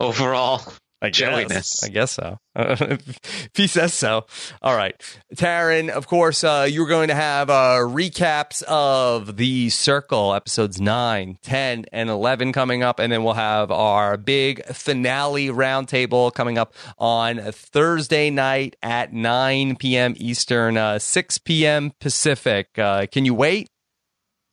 overall 0.00 0.62
I 1.00 1.10
guess. 1.10 1.84
I 1.84 1.88
guess 1.88 2.10
so. 2.12 2.38
if 2.56 3.50
he 3.54 3.68
says 3.68 3.94
so. 3.94 4.26
All 4.62 4.76
right. 4.76 4.94
Taran, 5.36 5.90
of 5.90 6.08
course, 6.08 6.42
uh, 6.42 6.66
you're 6.68 6.88
going 6.88 7.08
to 7.08 7.14
have 7.14 7.50
uh, 7.50 7.76
recaps 7.78 8.62
of 8.64 9.36
The 9.36 9.70
Circle, 9.70 10.34
episodes 10.34 10.80
9, 10.80 11.38
10, 11.40 11.84
and 11.92 12.10
11 12.10 12.52
coming 12.52 12.82
up. 12.82 12.98
And 12.98 13.12
then 13.12 13.22
we'll 13.22 13.34
have 13.34 13.70
our 13.70 14.16
big 14.16 14.64
finale 14.66 15.48
roundtable 15.48 16.34
coming 16.34 16.58
up 16.58 16.74
on 16.98 17.38
Thursday 17.52 18.30
night 18.30 18.74
at 18.82 19.12
9 19.12 19.76
p.m. 19.76 20.14
Eastern, 20.16 20.76
uh, 20.76 20.98
6 20.98 21.38
p.m. 21.38 21.92
Pacific. 22.00 22.76
Uh, 22.76 23.06
can 23.06 23.24
you 23.24 23.34
wait? 23.34 23.68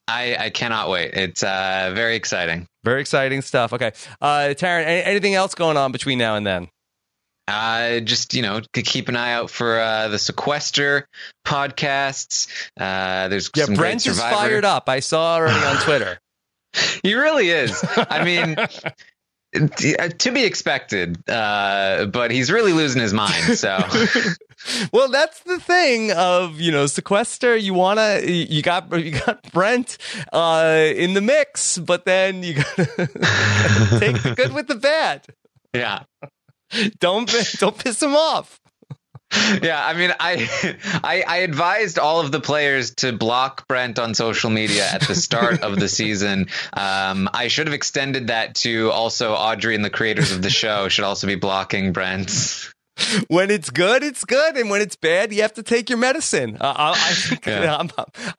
I, 0.07 0.35
I 0.37 0.49
cannot 0.51 0.89
wait. 0.89 1.13
It's 1.13 1.43
uh, 1.43 1.91
very 1.95 2.15
exciting. 2.15 2.67
Very 2.83 3.01
exciting 3.01 3.41
stuff. 3.41 3.73
Okay. 3.73 3.91
Uh, 4.21 4.53
Taran, 4.55 4.85
any, 4.85 5.03
anything 5.03 5.33
else 5.33 5.55
going 5.55 5.77
on 5.77 5.91
between 5.91 6.19
now 6.19 6.35
and 6.35 6.45
then? 6.45 6.67
Uh, 7.47 7.99
just 7.99 8.33
you 8.33 8.41
know, 8.41 8.61
to 8.73 8.81
keep 8.81 9.07
an 9.07 9.15
eye 9.15 9.33
out 9.33 9.51
for 9.51 9.79
uh, 9.79 10.07
the 10.07 10.17
sequester 10.17 11.07
podcasts. 11.45 12.47
Uh, 12.79 13.27
there's 13.27 13.51
Yeah, 13.55 13.65
some 13.65 13.75
Brent 13.75 14.05
is 14.05 14.19
fired 14.19 14.65
up. 14.65 14.89
I 14.89 14.99
saw 14.99 15.35
already 15.35 15.63
on 15.63 15.77
Twitter. 15.77 16.19
He 17.03 17.13
really 17.13 17.49
is. 17.49 17.81
I 17.95 18.25
mean, 18.25 18.55
to 20.17 20.31
be 20.31 20.43
expected, 20.43 21.17
uh, 21.29 22.07
but 22.07 22.31
he's 22.31 22.51
really 22.51 22.73
losing 22.73 23.01
his 23.01 23.13
mind. 23.13 23.57
So 23.57 23.77
well, 24.91 25.09
that's 25.09 25.41
the 25.41 25.59
thing 25.59 26.11
of 26.11 26.59
you 26.59 26.71
know 26.71 26.87
sequester. 26.87 27.55
You 27.55 27.73
wanna 27.73 28.21
you 28.23 28.61
got 28.61 28.91
you 29.03 29.11
got 29.11 29.51
Brent 29.51 29.97
uh, 30.33 30.91
in 30.95 31.13
the 31.13 31.21
mix, 31.21 31.77
but 31.77 32.05
then 32.05 32.43
you 32.43 32.55
gotta 32.55 32.85
take 33.99 34.21
the 34.23 34.33
good 34.35 34.53
with 34.53 34.67
the 34.67 34.75
bad. 34.75 35.25
yeah. 35.73 36.03
Don't 36.99 37.31
don't 37.59 37.77
piss 37.77 38.01
him 38.01 38.15
off. 38.15 38.59
Yeah, 39.61 39.83
I 39.83 39.93
mean, 39.93 40.13
I, 40.19 40.77
I 41.03 41.23
I 41.27 41.37
advised 41.37 41.99
all 41.99 42.21
of 42.21 42.31
the 42.31 42.39
players 42.39 42.95
to 42.95 43.11
block 43.11 43.67
Brent 43.67 43.99
on 43.99 44.13
social 44.13 44.49
media 44.49 44.87
at 44.87 45.01
the 45.01 45.15
start 45.15 45.61
of 45.61 45.79
the 45.79 45.87
season. 45.87 46.47
Um, 46.73 47.29
I 47.33 47.47
should 47.47 47.67
have 47.67 47.73
extended 47.73 48.27
that 48.27 48.55
to 48.55 48.91
also 48.91 49.33
Audrey 49.33 49.75
and 49.75 49.83
the 49.83 49.89
creators 49.89 50.31
of 50.31 50.41
the 50.41 50.49
show 50.49 50.89
should 50.89 51.05
also 51.05 51.27
be 51.27 51.35
blocking 51.35 51.91
Brent. 51.91 52.71
When 53.27 53.51
it's 53.51 53.69
good, 53.69 54.03
it's 54.03 54.23
good, 54.23 54.55
and 54.57 54.69
when 54.69 54.81
it's 54.81 54.95
bad, 54.95 55.33
you 55.33 55.41
have 55.41 55.53
to 55.55 55.63
take 55.63 55.89
your 55.89 55.97
medicine. 55.97 56.57
Uh, 56.59 56.73
I, 56.77 56.91
I 56.91 57.37
Yeah. 57.49 57.77
I'm, 57.77 57.89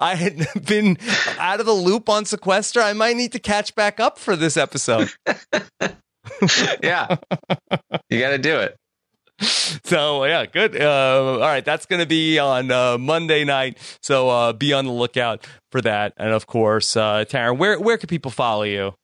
I 0.01 0.15
had 0.15 0.47
been 0.67 0.97
out 1.39 1.61
of 1.61 1.67
the 1.67 1.73
loop 1.73 2.09
on 2.09 2.25
sequester. 2.25 2.81
I 2.81 2.93
might 2.93 3.17
need 3.17 3.33
to 3.33 3.39
catch 3.39 3.75
back 3.75 4.01
up 4.01 4.19
for 4.19 4.35
this 4.37 4.57
episode. 4.57 5.11
yeah, 6.83 7.17
you 8.11 8.19
got 8.21 8.31
to 8.31 8.39
do 8.39 8.59
it. 8.59 8.77
So 9.85 10.25
yeah, 10.25 10.47
good. 10.47 10.81
Uh, 10.81 11.35
all 11.35 11.39
right, 11.41 11.65
that's 11.65 11.85
going 11.87 12.01
to 12.01 12.07
be 12.07 12.39
on 12.39 12.71
uh, 12.71 12.97
Monday 12.99 13.45
night. 13.45 13.79
So 14.03 14.31
uh, 14.31 14.53
be 14.55 14.73
on 14.73 14.87
the 14.87 14.93
lookout 14.93 15.47
for 15.71 15.81
that. 15.83 16.15
And 16.17 16.31
of 16.31 16.47
course, 16.47 16.97
uh, 16.97 17.25
Taran, 17.27 17.59
where 17.59 17.79
where 17.79 17.99
can 17.99 18.07
people 18.07 18.31
follow 18.31 18.63
you? 18.63 18.95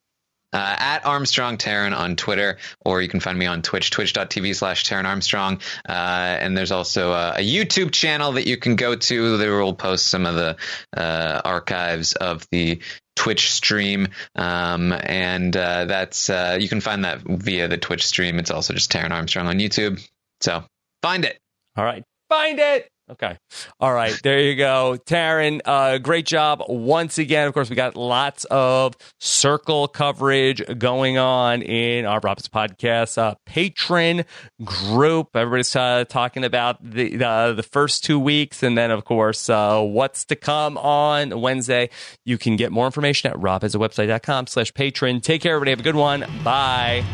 Uh, 0.53 0.77
at 0.79 1.07
Armstrong 1.07 1.57
Taran 1.57 1.97
on 1.97 2.15
Twitter, 2.15 2.59
or 2.85 3.01
you 3.01 3.09
can 3.09 3.21
find 3.21 3.39
me 3.39 3.47
on 3.47 3.63
Twitch, 3.63 3.91
twitch.tv 3.91 4.55
slash 4.55 4.85
Taran 4.85 5.07
Armstrong. 5.07 5.61
Uh, 5.89 6.37
and 6.41 6.57
there's 6.57 6.73
also 6.73 7.13
a, 7.13 7.37
a 7.37 7.41
YouTube 7.41 7.91
channel 7.91 8.33
that 8.33 8.47
you 8.47 8.59
can 8.59 8.77
go 8.77 8.95
to. 8.95 9.39
There 9.39 9.57
will 9.57 9.75
post 9.75 10.09
some 10.09 10.27
of 10.27 10.35
the 10.35 10.57
uh, 10.95 11.41
archives 11.43 12.13
of 12.13 12.47
the 12.51 12.81
Twitch 13.17 13.51
stream. 13.51 14.09
Um, 14.37 14.93
and 14.93 15.57
uh, 15.57 15.87
that's, 15.87 16.29
uh, 16.29 16.59
you 16.61 16.69
can 16.69 16.81
find 16.81 17.05
that 17.05 17.23
via 17.23 17.69
the 17.69 17.79
Twitch 17.79 18.07
stream. 18.07 18.39
It's 18.39 18.51
also 18.51 18.75
just 18.75 18.93
Taran 18.93 19.11
Armstrong 19.11 19.47
on 19.47 19.59
YouTube. 19.59 20.07
So 20.43 20.65
find 21.03 21.25
it. 21.25 21.39
All 21.77 21.85
right, 21.85 22.05
find 22.29 22.59
it. 22.59 22.91
Okay. 23.13 23.37
All 23.79 23.93
right. 23.93 24.19
There 24.23 24.41
you 24.41 24.57
go. 24.57 24.97
Taran, 25.05 25.61
uh, 25.67 25.99
great 25.99 26.25
job 26.25 26.63
once 26.67 27.19
again. 27.19 27.47
Of 27.47 27.53
course, 27.53 27.69
we 27.69 27.77
got 27.77 27.95
lots 27.95 28.47
of 28.47 28.95
circle 29.21 29.87
coverage 29.87 30.63
going 30.79 31.19
on 31.19 31.61
in 31.61 32.07
our 32.07 32.21
Roberts 32.21 32.49
podcast 32.49 33.19
uh, 33.19 33.35
Patreon 33.47 34.25
group. 34.65 35.37
Everybody's 35.37 35.77
uh, 35.77 36.05
talking 36.09 36.43
about 36.43 36.83
the, 36.83 37.23
uh, 37.23 37.53
the 37.53 37.63
first 37.63 38.03
two 38.03 38.19
weeks. 38.19 38.63
And 38.63 38.79
then, 38.79 38.91
of 38.91 39.05
course, 39.05 39.51
uh, 39.51 39.83
what's 39.83 40.25
to 40.27 40.37
come 40.37 40.79
on 40.79 41.39
Wednesday. 41.41 41.91
You 42.25 42.39
can 42.39 42.57
get 42.57 42.73
more 42.73 42.87
information 42.87 43.31
at 43.31 43.37
robhasawebsite.com 43.37 44.47
slash 44.47 44.73
patreon. 44.73 45.23
Take 45.23 45.43
care, 45.43 45.55
everybody. 45.55 45.73
Have 45.73 45.81
a 45.81 45.85
good 45.85 45.97
one. 45.97 46.25
Bye. 46.43 47.05